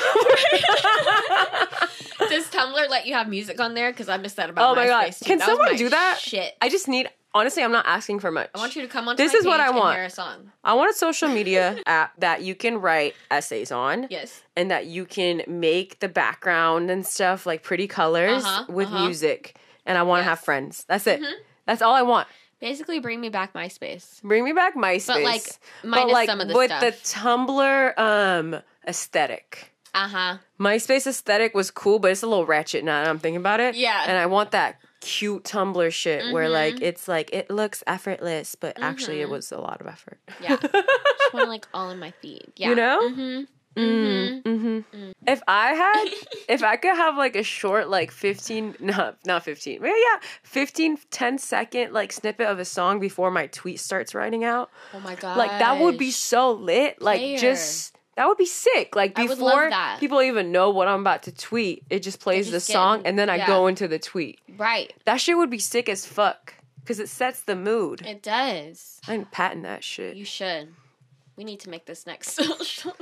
[2.20, 2.28] Tumblr.
[2.30, 3.90] Does Tumblr let you have music on there?
[3.92, 5.12] Because I missed that about Oh my God.
[5.12, 5.24] Too.
[5.24, 6.18] Can That someone my do that?
[6.20, 6.54] Shit.
[6.60, 8.50] I just need, honestly, I'm not asking for much.
[8.54, 9.16] I want you to come on.
[9.16, 9.98] This my is what I want.
[10.00, 10.50] A song.
[10.64, 14.42] I want a social media app that you can write essays on Yes.
[14.56, 19.04] and that you can make the background and stuff like pretty colors Uh-huh, with uh-huh.
[19.04, 19.56] music.
[19.84, 20.30] And I want to Yes.
[20.30, 20.84] have friends.
[20.88, 21.20] That's it.
[21.20, 21.32] Mhm.
[21.66, 22.26] That's all I want.
[22.58, 24.22] Basically, bring me back MySpace.
[24.22, 25.06] Bring me back MySpace.
[25.06, 25.42] But like,
[25.84, 26.80] minus like some of the with stuff.
[26.80, 29.72] the Tumblr um aesthetic.
[29.94, 30.36] uh huh.
[30.58, 33.74] MySpace aesthetic was cool, but it's a little ratchet now that I'm thinking about it.
[33.74, 34.04] Yeah.
[34.08, 36.52] And I want that cute Tumblr shit where Mhm.
[36.52, 39.30] like it's like it looks effortless, but actually it Mhm.
[39.32, 40.18] was a lot of effort.
[40.40, 40.56] Yeah.
[40.60, 42.52] Just want like all in my feed.
[42.56, 42.68] Yeah.
[42.70, 43.00] You know?
[43.02, 43.42] Mm-hmm.
[43.78, 46.04] Mm, hmm If I had,
[46.48, 50.96] if I could have like a short, like 15, not, not 15, but yeah, 15,
[51.10, 55.14] 10 second like snippet of a song before my tweet starts writing out, Oh my
[55.14, 55.36] god.
[55.36, 57.02] like that would be so lit.
[57.02, 58.96] Like just, that would be sick.
[58.96, 60.00] Like I would love before that.
[60.00, 63.02] people even know what I'm about to tweet, it just plays just the get- song
[63.04, 63.46] and then I yeah.
[63.46, 64.40] go into the tweet.
[64.58, 64.92] right.
[65.04, 68.02] That shit would be sick as fuck because it sets the mood.
[68.06, 69.00] It does.
[69.06, 70.16] I can patent that shit.
[70.16, 70.74] You should.
[71.36, 72.94] We need to make this next social.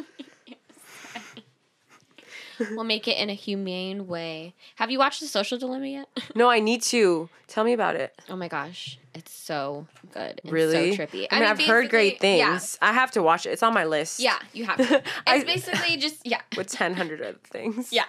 [2.59, 4.55] We'll make it in a humane way.
[4.77, 6.09] Have you watched The Social Dilemma yet?
[6.35, 7.29] No, I need to.
[7.47, 8.13] Tell me about it.
[8.29, 10.41] Oh my gosh, it's so good.
[10.45, 10.97] Really?
[10.97, 11.27] so trippy.
[11.31, 12.51] I mean, I've heard great basically- yeah.
[12.59, 12.79] things.
[12.83, 13.51] I have to watch it.
[13.51, 14.19] It's on my list.
[14.19, 14.83] Yeah, you have to.
[15.03, 16.41] It's I- basically just yeah.
[16.57, 17.93] With 1000 other things.
[17.93, 18.05] Yeah.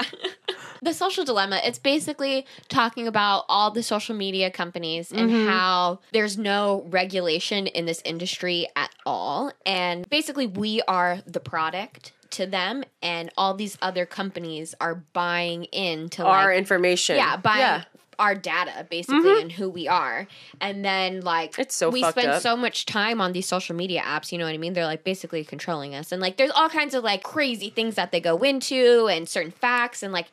[0.82, 5.48] the social dilemma, it's basically talking about all the social media companies and Mhm.
[5.48, 9.52] how there's no regulation in this industry at all.
[9.66, 15.66] And basically, we are the product to them, and all these other companies are buying
[15.66, 17.18] into Our like, information.
[17.18, 17.60] yeah, buying.
[17.60, 17.84] Yeah.
[18.18, 19.42] Our data, basically, mm-hmm.
[19.42, 20.26] and who we are,
[20.62, 22.42] and then like It's so we spend up.
[22.42, 24.32] so much time on these social media apps.
[24.32, 24.72] You know what I mean?
[24.72, 28.14] They're like basically controlling us, and like there's all kinds of like crazy things that
[28.14, 30.28] they go into, and certain facts, and like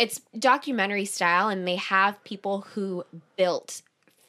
[0.00, 3.04] it's documentary style, and they have people who
[3.36, 3.82] built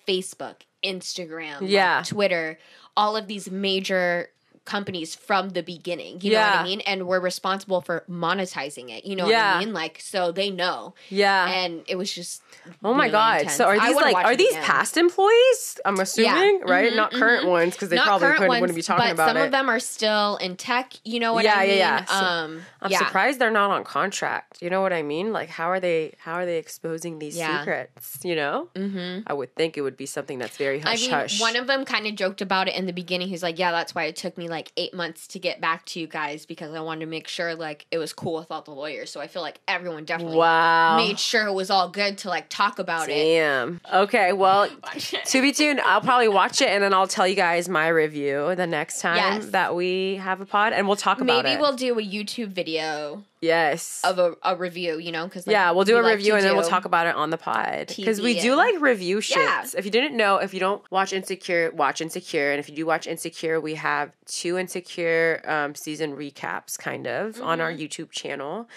[0.08, 2.04] Facebook, Instagram, like, Yeah.
[2.06, 2.60] Twitter,
[2.96, 4.30] all of these major
[4.70, 6.22] companies from the beginning.
[6.22, 6.82] You know what I mean?
[6.82, 9.06] And we're responsible for monetizing it.
[9.06, 9.74] You know what I mean?
[9.74, 10.94] Like so they know.
[11.10, 11.50] Yeah.
[11.52, 12.42] And it was just
[12.84, 13.40] Oh my really god!
[13.42, 13.58] intense.
[13.58, 14.64] So are these like are these again.
[14.64, 15.80] past employees?
[15.86, 16.92] I'm assuming, right?
[16.92, 17.50] Mhm, Not current mhm.
[17.50, 19.40] ones because they Not probably couldn't, ones, wouldn't be talking about some it.
[19.40, 20.94] Some of them are still in tech.
[21.04, 21.78] You know what Yeah, I mean?
[21.78, 22.06] yeah, yeah.
[22.06, 23.00] So- um, I'm yeah.
[23.00, 24.62] surprised they're not on contract.
[24.62, 25.34] You know what I mean?
[25.34, 27.60] Like how are they how are they exposing these Yeah.
[27.60, 28.20] secrets?
[28.24, 28.70] You know?
[28.76, 29.22] Mm-hmm.
[29.26, 31.42] I would think it would be something that's very I hush mean, hush.
[31.42, 33.28] one of them kind of joked about it in the beginning.
[33.30, 36.00] He's like, "Yeah, that's why it took me like eight months to get back to
[36.00, 38.72] you guys because I wanted to make sure like it was cool with all the
[38.72, 40.98] lawyers." So I feel like everyone definitely wow.
[40.98, 43.14] made sure it was all good to like talk about it.
[43.14, 43.82] Damn.
[43.94, 44.70] Okay, well,
[45.26, 45.80] to be tuned.
[45.82, 49.16] I'll probably watch it and then I'll tell you guys my review the next time
[49.16, 49.46] Yes.
[49.48, 51.52] that we have a pod and we'll talk about Maybe it.
[51.54, 54.02] Maybe we'll do a YouTube video yes.
[54.04, 54.98] of a, a review.
[55.00, 57.08] You know, because yeah, we'll do we a like review and then we'll talk about
[57.08, 59.38] it on the pod because we do like review shit.
[59.38, 59.66] Yeah.
[59.78, 62.86] If you didn't know, if you don't watch Insecure, watch Insecure, and if you do
[62.86, 67.62] watch Insecure, we have two Insecure um, season recaps, kind of, on Mm-hmm.
[67.62, 68.68] our YouTube channel.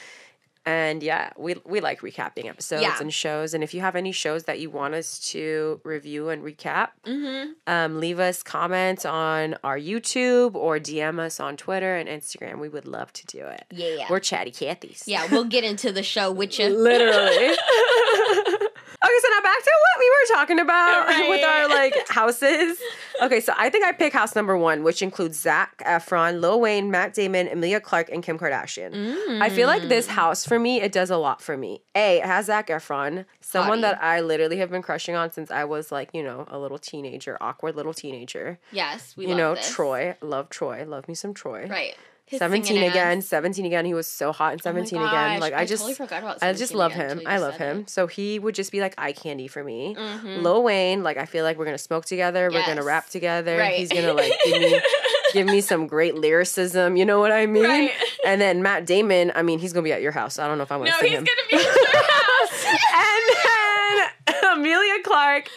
[0.64, 2.96] And yeah, we we like recapping episodes Yeah.
[3.00, 3.52] and shows.
[3.52, 7.54] And if you have any shows that you want us to review and recap, Mhm.
[7.66, 12.60] um, leave us comments on our YouTube or DM us on Twitter and Instagram.
[12.60, 13.64] We would love to do it.
[13.72, 14.06] Yeah.
[14.08, 15.02] We're chatty Cathys.
[15.06, 16.68] Yeah, we'll get into the show with you.
[16.78, 17.56] Literally.
[19.04, 21.28] okay, so now back to what we were talking about Right.
[21.28, 22.80] with our like houses.
[23.22, 26.90] Okay, so I think I pick house number one, which includes Zac Efron, Lil Wayne,
[26.90, 29.40] Matt Damon, Emilia Clarke, and Kim Kardashian.
[29.40, 30.10] I feel like this mm.
[30.10, 31.82] house for me, it does a lot for me.
[31.94, 33.82] A, it has Zac Efron, someone Hottie.
[33.82, 36.78] that I literally have been crushing on since I was like, you know, a little
[36.78, 38.58] teenager, awkward little teenager.
[38.70, 39.70] Yes, we you know, this.
[39.70, 40.16] Troy.
[40.20, 40.84] Love Troy.
[40.86, 41.66] Love me some Troy.
[41.68, 41.96] Right.
[42.32, 43.26] His 17 again, ass.
[43.26, 43.84] 17 again.
[43.84, 45.38] He was so hot in Oh 17 again.
[45.40, 47.20] Like I, just totally I just love him.
[47.26, 47.80] I love him.
[47.80, 47.90] it.
[47.90, 49.94] So he would just be like eye candy for me.
[49.96, 50.42] Mhm.
[50.42, 52.50] Lil Wayne, like I feel like we're gonna smoke together.
[52.52, 53.56] We're gonna rap together.
[53.56, 53.76] Right.
[53.76, 54.80] He's gonna like give me
[55.32, 56.96] give me some great lyricism.
[56.96, 57.64] You know what I mean?
[57.64, 57.92] Right.
[58.26, 60.38] And then Matt Damon, I mean, he's gonna be at your house.
[60.38, 61.24] I don't know if I'm gonna No, see he's him.
[61.24, 62.64] gonna be at your house.
[62.94, 65.48] and then Emilia Clarke.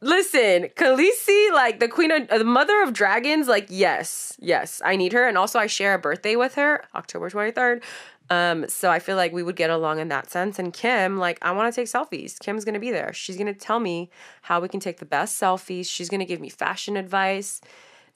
[0.00, 5.12] Listen, Khaleesi, like the queen of the mother of dragons, like yes, yes, I need
[5.14, 7.82] her, and also I share a birthday with her, October twenty third.
[8.28, 10.58] Um, so I feel like we would get along in that sense.
[10.58, 12.38] And Kim, like, I want to take selfies.
[12.40, 13.12] Kim's gonna be there.
[13.12, 14.10] She's gonna tell me
[14.42, 15.86] how we can take the best selfies.
[15.86, 17.60] She's gonna give me fashion advice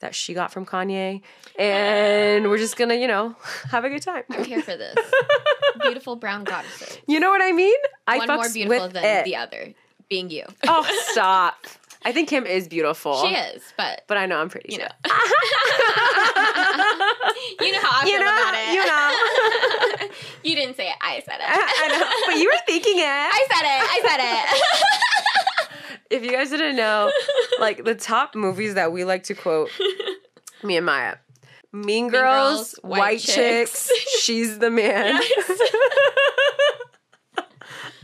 [0.01, 1.21] that she got from Kanye,
[1.57, 3.35] and we're just gonna, you know,
[3.71, 4.23] have a good time.
[4.29, 4.95] I'm here for this.
[5.81, 6.99] Beautiful brown goddesses.
[7.07, 7.77] You know what I mean?
[8.07, 9.25] I One more beautiful than it.
[9.25, 9.73] the other,
[10.11, 10.43] being you.
[10.67, 11.55] Oh, stop.
[12.03, 13.21] I think Kim is beautiful.
[13.25, 14.83] She is, but But I know I'm pretty you too.
[14.83, 14.89] know.
[17.61, 18.73] you know how I You feel know, about it.
[18.73, 20.09] you know.
[20.43, 20.95] you didn't say it.
[21.01, 21.43] I said it.
[21.47, 23.03] I know, but you were thinking it.
[23.05, 23.81] I said it.
[23.89, 24.19] I said
[24.89, 26.05] it.
[26.09, 27.11] if you guys didn't know,
[27.59, 29.69] like the top movies that we like to quote,
[30.63, 31.15] me and Maya.
[31.73, 34.21] Mean Girls, Girls, White, White Chicks, Chicks.
[34.23, 35.21] She's the Man.
[35.37, 35.61] Yes.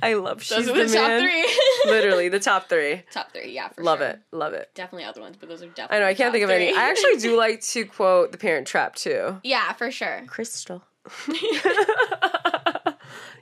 [0.01, 1.21] I love She's Those the are the top Man.
[1.21, 1.59] three.
[1.91, 3.03] Literally the top three.
[3.11, 4.07] top three, yeah, for love sure.
[4.07, 4.19] it.
[4.31, 4.69] Love it.
[4.75, 5.97] Definitely other ones, but those are definitely.
[5.97, 6.73] I know, I can't think of any.
[6.73, 9.39] I actually do like to quote The Parent Trap too.
[9.43, 10.23] yeah, for sure.
[10.27, 10.83] Crystal.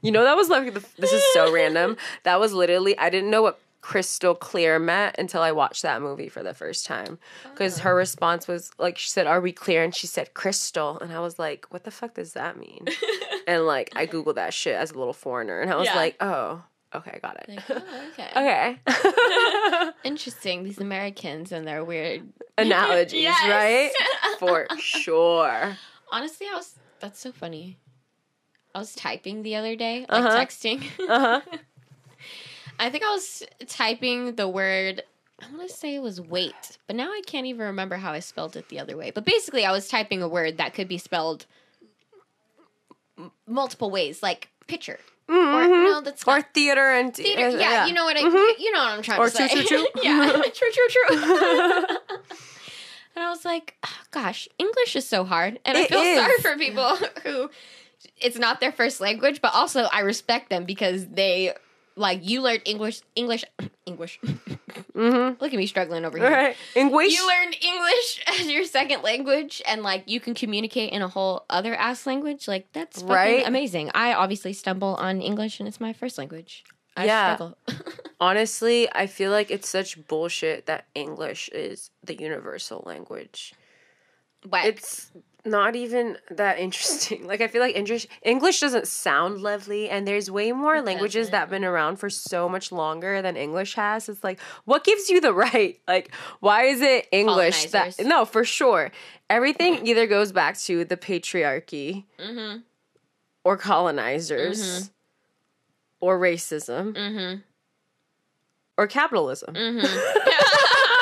[0.02, 1.98] you know that was like the, this is so random.
[2.24, 6.28] That was literally I didn't know what crystal clear meant until I watched that movie
[6.28, 7.20] for the first time.
[7.52, 7.98] Because her oh.
[7.98, 11.38] response was like she said, "Are we clear?" and she said crystal, and I was
[11.38, 12.86] like, "What the fuck does that mean?"
[13.48, 15.96] And like I googled that shit as a little foreigner, and I was Yeah.
[15.96, 18.78] like, "Oh, okay, I got it." Like, oh, okay.
[18.88, 19.92] okay.
[20.04, 20.64] Interesting.
[20.64, 22.28] These Americans and their weird
[22.58, 23.44] Analogies, Yes.
[23.50, 23.92] right?
[24.40, 25.78] For sure.
[26.12, 26.74] Honestly, I was.
[27.00, 27.78] That's so funny.
[28.74, 30.38] I was typing the other day, like Uh-huh.
[30.40, 30.84] texting.
[31.10, 31.58] Uh huh.
[32.80, 35.04] I think I was typing the word.
[35.42, 38.20] I want to say it was wait, but now I can't even remember how I
[38.20, 39.12] spelled it the other way.
[39.12, 41.46] But basically, I was typing a word that could be spelled
[43.18, 45.00] m- multiple ways, like picture.
[45.30, 45.54] Mhm.
[45.56, 48.60] Or no, that's or theater and Theater, uh, yeah, you know what I, Mhm.
[48.60, 49.48] you know what I'm trying Or to say.
[49.54, 50.04] true, true, true.
[50.04, 51.18] yeah, true, true, true.
[53.16, 56.18] and I was like, oh, gosh, English is so hard, and I feel is.
[56.18, 57.50] sorry for people who
[58.22, 61.54] it's not their first language, but also I respect them because they
[61.96, 63.44] like you learned English, English,
[63.86, 64.20] English.
[64.96, 65.44] Mm-hmm.
[65.44, 66.30] Look at me struggling over here.
[66.32, 66.56] Right.
[66.74, 67.12] English.
[67.14, 71.44] You learned English as your second language, and like you can communicate in a whole
[71.50, 72.48] other ass language.
[72.48, 73.46] Like that's fucking Right.
[73.46, 73.92] amazing.
[73.94, 76.64] I obviously stumble on English, and it's my first language.
[76.96, 77.36] I Yeah.
[77.36, 77.58] struggle.
[78.22, 83.54] Honestly, I feel like it's such bullshit that English is the universal language.
[84.46, 85.12] but It's
[85.46, 87.26] not even that interesting.
[87.32, 91.28] Like I feel like English English doesn't sound lovely and there's way more It languages
[91.28, 91.32] doesn't.
[91.32, 94.10] that have been around for so much longer than English has.
[94.10, 95.80] It's like what gives you the right?
[95.88, 98.92] Like why is it English that No, for sure.
[99.30, 102.60] Everything either goes back to the patriarchy mm-hmm,
[103.44, 104.90] or colonizers Mhm.
[106.00, 107.40] or racism mm-hmm,
[108.78, 109.56] or capitalism.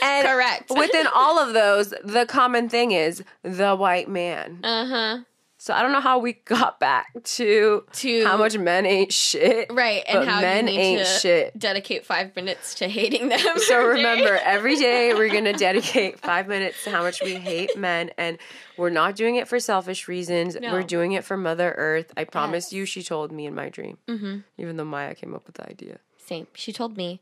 [0.00, 0.04] mm-hmm.
[0.04, 0.70] And Correct.
[0.76, 4.60] within all of those, the common thing is the white man.
[4.64, 5.18] uh huh.
[5.62, 9.70] So I don't know how we got back to To how much men ain't shit.
[9.70, 11.58] right and how men you need ain't to shit.
[11.58, 13.38] dedicate five minutes to hating them.
[13.58, 18.10] So remember, every day we're gonna dedicate five minutes to how much we hate men,
[18.16, 18.38] and
[18.78, 20.56] we're not doing it for selfish reasons.
[20.58, 20.72] No.
[20.72, 22.10] We're doing it for Mother Earth.
[22.16, 22.72] I promise Yes.
[22.72, 24.44] you, she told me in my dream, Mhm.
[24.56, 25.98] even though Maya came up with the idea.
[26.16, 26.46] Same.
[26.54, 27.20] She told me,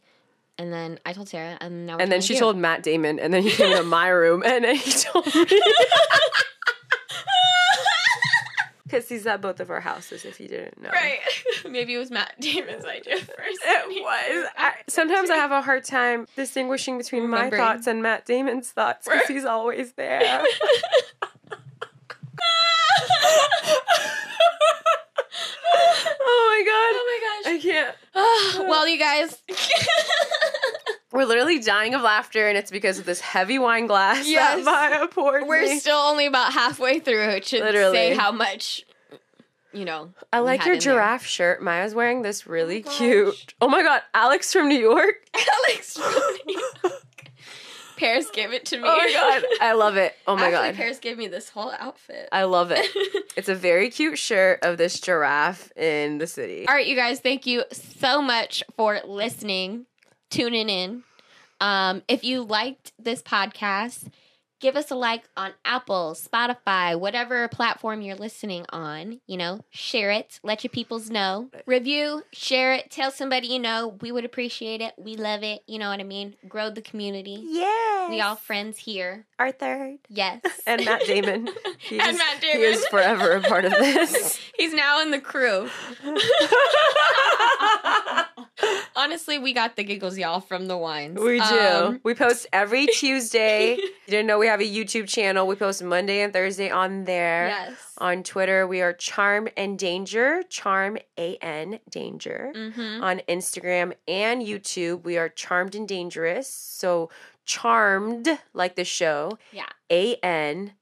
[0.59, 1.97] and then I told Sarah, and now.
[1.97, 4.65] we're And then she told Matt Damon, and then he came to my room, and
[4.65, 5.47] then he told me.
[8.89, 10.89] Because he's at both of our houses, if you didn't know.
[10.89, 11.19] Right.
[11.69, 13.61] Maybe it was Matt Damon's idea first.
[13.63, 14.49] It was.
[14.57, 19.07] I, sometimes I have a hard time distinguishing between my thoughts and Matt Damon's thoughts
[19.07, 20.23] because he's always there.
[20.23, 20.47] oh
[26.49, 26.95] my god.
[26.95, 27.97] oh my I can't.
[28.15, 28.59] gosh.
[28.69, 29.43] well, you guys.
[31.13, 34.65] We're literally dying of laughter, and it's because of this heavy wine glass Yes.
[34.65, 35.79] that Maya poured We're me.
[35.79, 37.29] still only about halfway through.
[37.31, 37.95] It should Literally.
[37.97, 38.85] say how much,
[39.73, 40.13] you know.
[40.33, 40.93] I like your in there.
[40.95, 41.63] giraffe shirt.
[41.63, 42.99] Maya's wearing this oh really gosh.
[42.99, 43.55] cute.
[43.61, 45.15] Oh my god, Alex from New York.
[45.69, 45.97] Alex.
[45.97, 46.13] from
[46.47, 46.95] New York.
[47.97, 48.85] Paris gave it to me.
[48.87, 50.15] Oh my god, I love it.
[50.27, 50.75] Oh my Actually, god.
[50.77, 52.29] Paris gave me this whole outfit.
[52.31, 52.87] I love it.
[53.37, 56.67] It's a very cute shirt of this giraffe in the city.
[56.67, 59.87] All right, you guys, thank you so much for listening,
[60.31, 61.03] tuning in.
[61.61, 64.11] Um, if you liked this podcast,
[64.61, 69.21] give us a like on Apple, Spotify, whatever platform you're listening on.
[69.27, 71.51] You know, share it, let your peoples know.
[71.67, 73.97] Review, share it, tell somebody you know.
[74.01, 74.95] We would appreciate it.
[74.99, 75.63] We love it.
[75.67, 76.35] You know what I mean?
[76.49, 77.43] Grow the community.
[77.45, 78.11] Yes.
[78.11, 79.27] We all friends here.
[79.39, 79.99] our third.
[80.09, 80.41] Yes.
[80.67, 81.49] And Matt Damon.
[81.79, 84.39] He And is, Matt He is forever a part of this.
[84.59, 85.69] He's now in the crew.
[88.97, 91.19] Honestly, we got the giggles, y'all, from the wines.
[91.21, 91.45] we do.
[91.59, 93.77] Um, we post every Tuesday.
[93.77, 95.47] you didn't know we have a YouTube channel.
[95.47, 97.49] We post Monday and Thursday on there.
[97.49, 97.73] yes.
[97.99, 102.53] On Twitter, we are Charm and Danger, Charm A N Danger.
[102.57, 103.03] Mm-hmm.
[103.05, 106.49] On Instagram and YouTube, we are Charmed and Dangerous.
[106.49, 107.11] So
[107.45, 109.67] Charmed, like the show, Yeah.
[109.91, 110.73] A N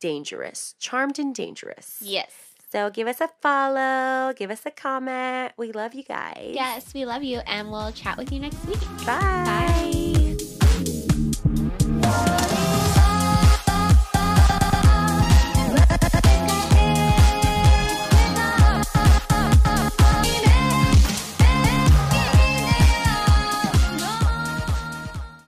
[0.00, 0.74] Dangerous.
[0.78, 1.96] Charmed and Dangerous.
[2.02, 2.30] Yes.
[2.70, 5.52] So give us a follow, give us a comment.
[5.56, 6.50] We love you guys.
[6.52, 8.80] Yes, we love you, and we'll chat with you next week.
[9.06, 9.14] Bye.
[9.16, 10.13] Bye.